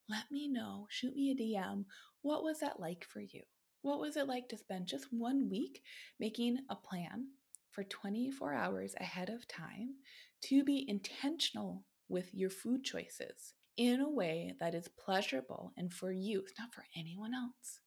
let 0.09 0.31
me 0.31 0.49
know, 0.49 0.87
shoot 0.91 1.15
me 1.15 1.31
a 1.31 1.35
DM. 1.35 1.85
What 2.23 2.43
was 2.43 2.61
that 2.61 2.81
like 2.81 3.05
for 3.09 3.21
you? 3.21 3.43
What 3.83 4.01
was 4.01 4.17
it 4.17 4.27
like 4.27 4.49
to 4.49 4.59
spend 4.59 4.87
just 4.87 5.09
one 5.11 5.49
week 5.51 5.83
making 6.19 6.59
a 6.71 6.77
plan 6.77 7.29
for 7.71 7.85
24 7.85 8.55
hours 8.55 8.95
ahead 8.99 9.31
of 9.31 9.47
time 9.49 9.95
to 10.43 10.65
be 10.65 10.85
intentional 10.89 11.85
with 12.09 12.35
your 12.35 12.51
food 12.51 12.85
choices 12.85 13.55
in 13.77 14.01
a 14.01 14.11
way 14.11 14.55
that 14.61 14.75
is 14.75 14.89
pleasurable 14.89 15.73
and 15.77 15.93
for 15.93 16.13
you, 16.13 16.45
not 16.59 16.73
for 16.73 16.85
anyone 16.97 17.35
else? 17.35 17.81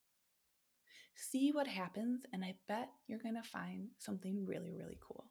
See 1.16 1.50
what 1.50 1.66
happens, 1.66 2.22
and 2.32 2.44
I 2.44 2.54
bet 2.68 2.90
you're 3.06 3.18
gonna 3.18 3.42
find 3.42 3.88
something 3.98 4.46
really, 4.46 4.74
really 4.74 4.98
cool. 5.00 5.30